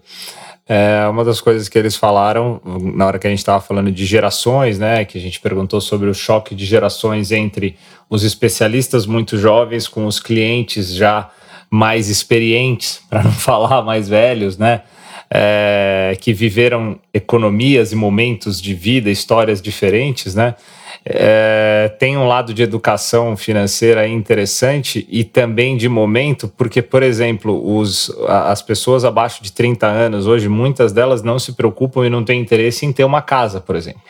É, 0.67 1.05
uma 1.09 1.25
das 1.25 1.41
coisas 1.41 1.67
que 1.67 1.77
eles 1.77 1.95
falaram 1.95 2.61
na 2.95 3.05
hora 3.05 3.19
que 3.19 3.27
a 3.27 3.29
gente 3.29 3.39
estava 3.39 3.59
falando 3.59 3.91
de 3.91 4.05
gerações, 4.05 4.79
né, 4.79 5.03
que 5.03 5.17
a 5.17 5.21
gente 5.21 5.41
perguntou 5.41 5.81
sobre 5.81 6.09
o 6.09 6.13
choque 6.13 6.55
de 6.55 6.65
gerações 6.65 7.31
entre 7.33 7.75
os 8.09 8.23
especialistas 8.23 9.05
muito 9.05 9.37
jovens 9.37 9.89
com 9.89 10.05
os 10.05 10.19
clientes 10.21 10.93
já 10.93 11.29
mais 11.69 12.07
experientes, 12.07 13.01
para 13.09 13.23
não 13.23 13.31
falar 13.31 13.81
mais 13.81 14.07
velhos, 14.07 14.57
né? 14.57 14.83
É, 15.35 16.15
que 16.21 16.31
viveram 16.31 16.99
economias 17.11 17.91
e 17.91 17.95
momentos 17.95 18.61
de 18.61 18.75
vida, 18.75 19.09
histórias 19.09 19.59
diferentes, 19.59 20.35
né? 20.35 20.53
É, 21.03 21.91
tem 21.99 22.15
um 22.15 22.27
lado 22.27 22.53
de 22.53 22.61
educação 22.61 23.35
financeira 23.35 24.07
interessante 24.07 25.07
e 25.09 25.23
também 25.23 25.75
de 25.75 25.89
momento, 25.89 26.47
porque, 26.47 26.83
por 26.83 27.01
exemplo, 27.01 27.75
os, 27.77 28.15
as 28.27 28.61
pessoas 28.61 29.03
abaixo 29.03 29.43
de 29.43 29.51
30 29.51 29.87
anos, 29.87 30.27
hoje, 30.27 30.47
muitas 30.47 30.93
delas 30.93 31.23
não 31.23 31.39
se 31.39 31.53
preocupam 31.53 32.05
e 32.05 32.11
não 32.11 32.23
têm 32.23 32.39
interesse 32.39 32.85
em 32.85 32.93
ter 32.93 33.03
uma 33.03 33.21
casa, 33.21 33.59
por 33.59 33.75
exemplo. 33.75 34.01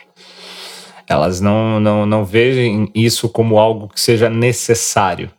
Elas 1.08 1.40
não, 1.40 1.80
não, 1.80 2.04
não 2.04 2.24
veem 2.24 2.90
isso 2.94 3.30
como 3.30 3.58
algo 3.58 3.88
que 3.88 4.00
seja 4.00 4.28
necessário. 4.28 5.30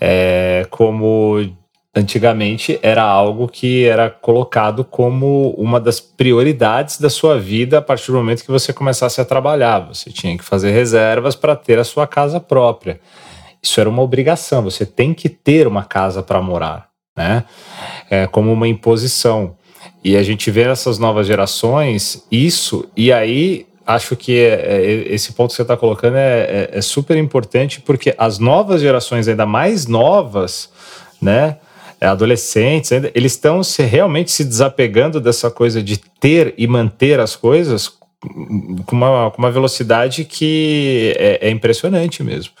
É, 0.00 0.66
como 0.70 1.40
antigamente 1.98 2.78
era 2.82 3.02
algo 3.02 3.48
que 3.48 3.84
era 3.84 4.08
colocado 4.08 4.84
como 4.84 5.50
uma 5.50 5.80
das 5.80 6.00
prioridades 6.00 6.98
da 7.00 7.10
sua 7.10 7.38
vida 7.38 7.78
a 7.78 7.82
partir 7.82 8.12
do 8.12 8.18
momento 8.18 8.44
que 8.44 8.50
você 8.50 8.72
começasse 8.72 9.20
a 9.20 9.24
trabalhar. 9.24 9.80
Você 9.80 10.10
tinha 10.10 10.36
que 10.36 10.44
fazer 10.44 10.70
reservas 10.70 11.34
para 11.34 11.56
ter 11.56 11.78
a 11.78 11.84
sua 11.84 12.06
casa 12.06 12.40
própria. 12.40 13.00
Isso 13.62 13.80
era 13.80 13.88
uma 13.88 14.02
obrigação, 14.02 14.62
você 14.62 14.86
tem 14.86 15.12
que 15.12 15.28
ter 15.28 15.66
uma 15.66 15.84
casa 15.84 16.22
para 16.22 16.40
morar, 16.40 16.88
né? 17.16 17.44
É 18.08 18.26
como 18.26 18.52
uma 18.52 18.68
imposição. 18.68 19.56
E 20.04 20.16
a 20.16 20.22
gente 20.22 20.50
vê 20.50 20.66
nessas 20.66 20.98
novas 20.98 21.26
gerações 21.26 22.24
isso, 22.30 22.88
e 22.96 23.12
aí 23.12 23.66
acho 23.84 24.14
que 24.14 24.38
é, 24.38 24.52
é, 24.52 25.14
esse 25.14 25.32
ponto 25.32 25.50
que 25.50 25.56
você 25.56 25.62
está 25.62 25.76
colocando 25.76 26.16
é, 26.16 26.40
é, 26.40 26.70
é, 26.74 26.80
super 26.82 27.16
importante 27.16 27.80
porque 27.80 28.14
as 28.18 28.38
novas 28.38 28.82
gerações, 28.82 29.26
ainda 29.26 29.46
mais 29.46 29.86
novas, 29.86 30.70
né, 31.20 31.56
adolescentes, 32.06 32.90
eles 33.14 33.32
estão 33.32 33.62
se, 33.62 33.82
realmente 33.82 34.30
se 34.30 34.44
desapegando 34.44 35.20
dessa 35.20 35.50
coisa 35.50 35.82
de 35.82 35.98
ter 36.20 36.54
e 36.56 36.66
manter 36.66 37.20
as 37.20 37.34
coisas 37.34 37.98
com 38.86 38.96
uma, 38.96 39.30
com 39.30 39.38
uma 39.38 39.50
velocidade 39.50 40.24
que 40.24 41.14
é, 41.16 41.48
é, 41.48 41.50
impressionante 41.50 42.22
mesmo. 42.22 42.52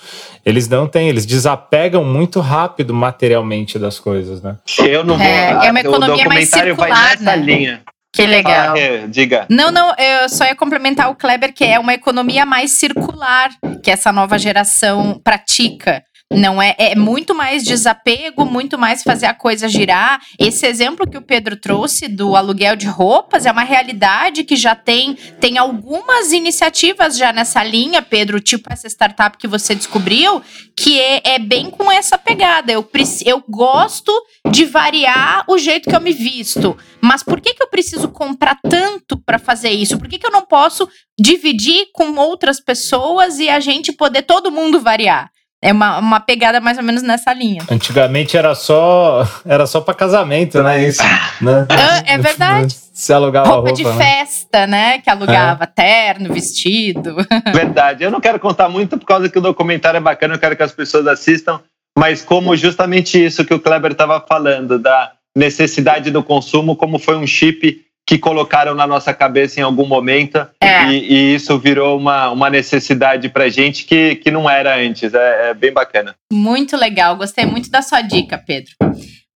Eles 0.44 0.68
não 0.68 0.86
têm, 0.86 1.08
eles 1.08 1.26
desapegam 1.26 2.04
muito 2.04 2.40
rápido 2.40 2.94
materialmente 2.94 3.78
das 3.78 3.98
coisas, 3.98 4.40
né? 4.40 4.56
Eu 4.78 5.04
não 5.04 5.16
vou. 5.16 5.26
É, 5.26 5.66
é 5.66 5.70
uma 5.70 5.80
economia 5.80 6.24
mais 6.26 6.48
circular, 6.48 6.88
vai 6.88 7.10
nessa 7.16 7.36
né? 7.36 7.36
linha. 7.36 7.82
Que 8.12 8.26
legal. 8.26 8.74
Ah, 8.74 9.06
diga. 9.06 9.46
Não, 9.50 9.70
não, 9.70 9.94
eu 9.96 10.28
só 10.28 10.44
ia 10.44 10.54
complementar 10.54 11.10
o 11.10 11.14
Kleber, 11.14 11.52
que 11.52 11.64
é 11.64 11.78
uma 11.78 11.92
economia 11.92 12.46
mais 12.46 12.72
circular 12.72 13.50
que 13.82 13.90
essa 13.90 14.10
nova 14.10 14.38
geração 14.38 15.20
pratica. 15.22 16.02
Não 16.30 16.60
é, 16.60 16.74
é 16.78 16.94
muito 16.94 17.34
mais 17.34 17.64
desapego, 17.64 18.44
muito 18.44 18.76
mais 18.76 19.02
fazer 19.02 19.24
a 19.24 19.32
coisa 19.32 19.66
girar. 19.66 20.20
Esse 20.38 20.66
exemplo 20.66 21.08
que 21.08 21.16
o 21.16 21.22
Pedro 21.22 21.56
trouxe 21.56 22.06
do 22.06 22.36
aluguel 22.36 22.76
de 22.76 22.86
roupas 22.86 23.46
é 23.46 23.50
uma 23.50 23.62
realidade 23.62 24.44
que 24.44 24.54
já 24.54 24.74
tem 24.74 25.14
tem 25.40 25.56
algumas 25.56 26.30
iniciativas 26.30 27.16
já 27.16 27.32
nessa 27.32 27.64
linha, 27.64 28.02
Pedro, 28.02 28.40
tipo 28.40 28.70
essa 28.70 28.86
startup 28.86 29.38
que 29.38 29.48
você 29.48 29.74
descobriu, 29.74 30.42
que 30.76 31.00
é, 31.00 31.22
é 31.24 31.38
bem 31.38 31.70
com 31.70 31.90
essa 31.90 32.18
pegada. 32.18 32.70
Eu, 32.70 32.86
eu 33.24 33.42
gosto 33.48 34.12
de 34.50 34.66
variar 34.66 35.44
o 35.48 35.56
jeito 35.56 35.88
que 35.88 35.96
eu 35.96 36.00
me 36.00 36.12
visto, 36.12 36.76
mas 37.00 37.22
por 37.22 37.40
que, 37.40 37.54
que 37.54 37.62
eu 37.62 37.68
preciso 37.68 38.08
comprar 38.08 38.58
tanto 38.68 39.16
para 39.16 39.38
fazer 39.38 39.70
isso? 39.70 39.98
Por 39.98 40.08
que, 40.08 40.18
que 40.18 40.26
eu 40.26 40.32
não 40.32 40.44
posso 40.44 40.86
dividir 41.18 41.86
com 41.94 42.14
outras 42.16 42.60
pessoas 42.60 43.38
e 43.38 43.48
a 43.48 43.60
gente 43.60 43.92
poder 43.92 44.22
todo 44.22 44.52
mundo 44.52 44.78
variar? 44.78 45.30
É 45.60 45.72
uma, 45.72 45.98
uma 45.98 46.20
pegada 46.20 46.60
mais 46.60 46.78
ou 46.78 46.84
menos 46.84 47.02
nessa 47.02 47.32
linha. 47.32 47.64
Antigamente 47.68 48.36
era 48.36 48.54
só 48.54 49.26
era 49.44 49.66
só 49.66 49.80
para 49.80 49.92
casamento, 49.92 50.62
né? 50.62 50.86
Isso, 50.86 51.02
né? 51.40 51.66
É, 52.06 52.14
é 52.14 52.18
verdade. 52.18 52.76
Se 52.92 53.12
alugava 53.12 53.48
roupa, 53.48 53.68
roupa 53.68 53.76
de 53.76 53.84
né? 53.84 53.96
festa, 53.96 54.66
né? 54.68 54.98
Que 55.00 55.10
alugava 55.10 55.64
é. 55.64 55.66
terno, 55.66 56.32
vestido. 56.32 57.16
Verdade. 57.52 58.04
Eu 58.04 58.10
não 58.10 58.20
quero 58.20 58.40
contar 58.40 58.68
muito 58.68 58.98
por 58.98 59.06
causa 59.06 59.28
que 59.28 59.38
o 59.38 59.42
documentário 59.42 59.98
é 59.98 60.00
bacana, 60.00 60.34
eu 60.34 60.38
quero 60.38 60.56
que 60.56 60.62
as 60.64 60.72
pessoas 60.72 61.06
assistam, 61.06 61.60
mas 61.96 62.22
como 62.22 62.56
justamente 62.56 63.24
isso 63.24 63.44
que 63.44 63.54
o 63.54 63.60
Kleber 63.60 63.92
estava 63.92 64.20
falando, 64.20 64.78
da 64.78 65.12
necessidade 65.36 66.10
do 66.10 66.22
consumo, 66.22 66.74
como 66.74 66.98
foi 66.98 67.16
um 67.16 67.26
chip 67.26 67.84
que 68.08 68.16
colocaram 68.16 68.74
na 68.74 68.86
nossa 68.86 69.12
cabeça 69.12 69.60
em 69.60 69.62
algum 69.62 69.86
momento 69.86 70.38
é. 70.62 70.86
e, 70.86 71.12
e, 71.12 71.34
isso 71.34 71.58
virou 71.58 71.98
uma, 71.98 72.30
uma 72.30 72.48
necessidade 72.48 73.28
para 73.28 73.50
gente 73.50 73.84
que, 73.84 74.16
que 74.16 74.30
não 74.30 74.48
era 74.48 74.78
antes. 74.78 75.12
É, 75.12 75.50
é 75.50 75.54
bem 75.54 75.70
bacana. 75.70 76.16
Muito 76.32 76.74
legal, 76.74 77.18
gostei 77.18 77.44
muito 77.44 77.70
da 77.70 77.82
sua 77.82 78.00
dica, 78.00 78.38
Pedro. 78.38 78.70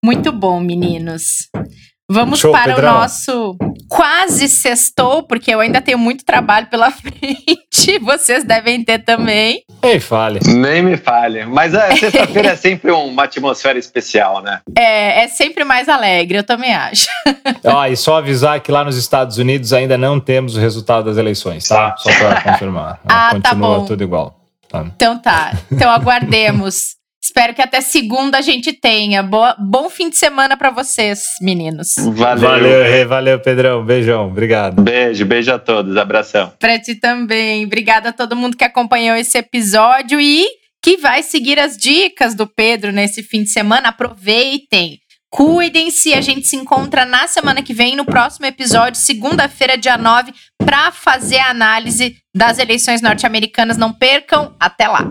Muito 0.03 0.33
bom, 0.33 0.59
meninos. 0.59 1.51
Vamos 2.11 2.41
Show, 2.41 2.53
para 2.53 2.75
Pedrão. 2.75 2.91
o 2.91 2.99
nosso 3.01 3.57
quase 3.89 4.49
sextou, 4.49 5.23
porque 5.23 5.55
eu 5.55 5.61
ainda 5.61 5.81
tenho 5.81 5.99
muito 5.99 6.25
trabalho 6.25 6.67
pela 6.67 6.91
frente. 6.93 7.99
Vocês 8.01 8.45
devem 8.45 8.85
ter 8.85 8.99
também. 9.05 9.63
Nem 9.83 9.99
fale. 10.01 10.41
Nem 10.47 10.83
me 10.83 10.97
fale. 10.97 11.45
Mas 11.47 11.75
a 11.75 11.95
sexta-feira 11.97 12.51
é 12.51 12.57
sempre 12.57 12.91
uma 12.91 13.25
atmosfera 13.25 13.79
especial, 13.79 14.43
né? 14.43 14.61
É, 14.77 15.25
é 15.25 15.29
sempre 15.29 15.65
mais 15.65 15.89
alegre, 15.89 16.39
eu 16.39 16.45
também 16.45 16.75
acho. 16.75 17.07
Ó, 17.65 17.87
e 17.87 17.97
só 17.97 18.19
avisar 18.19 18.61
que 18.61 18.71
lá 18.73 18.85
nos 18.85 18.97
Estados 18.97 19.39
Unidos 19.39 19.73
ainda 19.73 19.97
não 19.97 20.19
temos 20.21 20.57
o 20.57 20.61
resultado 20.61 21.05
das 21.07 21.17
eleições, 21.17 21.67
tá? 21.69 21.95
Só 21.97 22.11
para 22.13 22.41
confirmar. 22.43 23.01
ah, 23.09 23.31
tá 23.31 23.51
Continua 23.51 23.75
tá 23.75 23.79
bom. 23.81 23.85
tudo 23.87 24.03
igual. 24.03 24.39
Tá. 24.69 24.85
Então 24.95 25.19
tá. 25.19 25.53
Então 25.71 25.91
aguardemos. 25.91 26.97
Espero 27.25 27.55
que 27.55 27.63
até 27.63 27.81
segunda 27.81 28.39
a 28.39 28.41
gente 28.41 28.73
tenha. 28.73 29.23
Boa, 29.23 29.55
bom 29.57 29.89
fim 29.89 30.11
de 30.11 30.17
semana 30.17 30.57
para 30.57 30.71
vocês, 30.71 31.23
meninos. 31.41 31.95
Valeu. 31.97 32.49
Valeu, 32.49 33.09
valeu, 33.09 33.41
Pedrão. 33.41 33.85
Beijão. 33.85 34.27
Obrigado. 34.27 34.83
Beijo, 34.83 35.25
beijo 35.25 35.53
a 35.53 35.59
todos. 35.59 35.97
Abração. 35.97 36.53
Pra 36.59 36.81
ti 36.81 36.97
também. 36.97 37.65
Obrigada 37.65 38.09
a 38.09 38.13
todo 38.13 38.35
mundo 38.35 38.57
que 38.57 38.65
acompanhou 38.65 39.17
esse 39.17 39.39
episódio 39.39 40.21
e 40.21 40.49
que 40.83 40.97
vai 40.97 41.23
seguir 41.23 41.61
as 41.61 41.77
dicas 41.77 42.35
do 42.35 42.45
Pedro 42.45 42.91
nesse 42.91 43.23
fim 43.23 43.45
de 43.45 43.51
semana. 43.51 43.91
Aproveitem. 43.91 44.99
Cuidem-se, 45.31 46.13
a 46.13 46.21
gente 46.21 46.47
se 46.47 46.57
encontra 46.57 47.07
na 47.07 47.27
semana 47.27 47.63
que 47.63 47.73
vem, 47.73 47.97
no 47.97 48.05
próximo 48.05 48.45
episódio, 48.45 49.01
segunda-feira, 49.01 49.79
dia 49.79 49.97
9, 49.97 50.31
para 50.59 50.93
fazer 50.93 51.39
a 51.39 51.49
análise 51.49 52.17
das 52.35 52.59
eleições 52.59 53.01
norte-americanas. 53.01 53.79
Não 53.79 53.95
percam, 53.95 54.55
até 54.61 54.87
lá! 54.87 55.11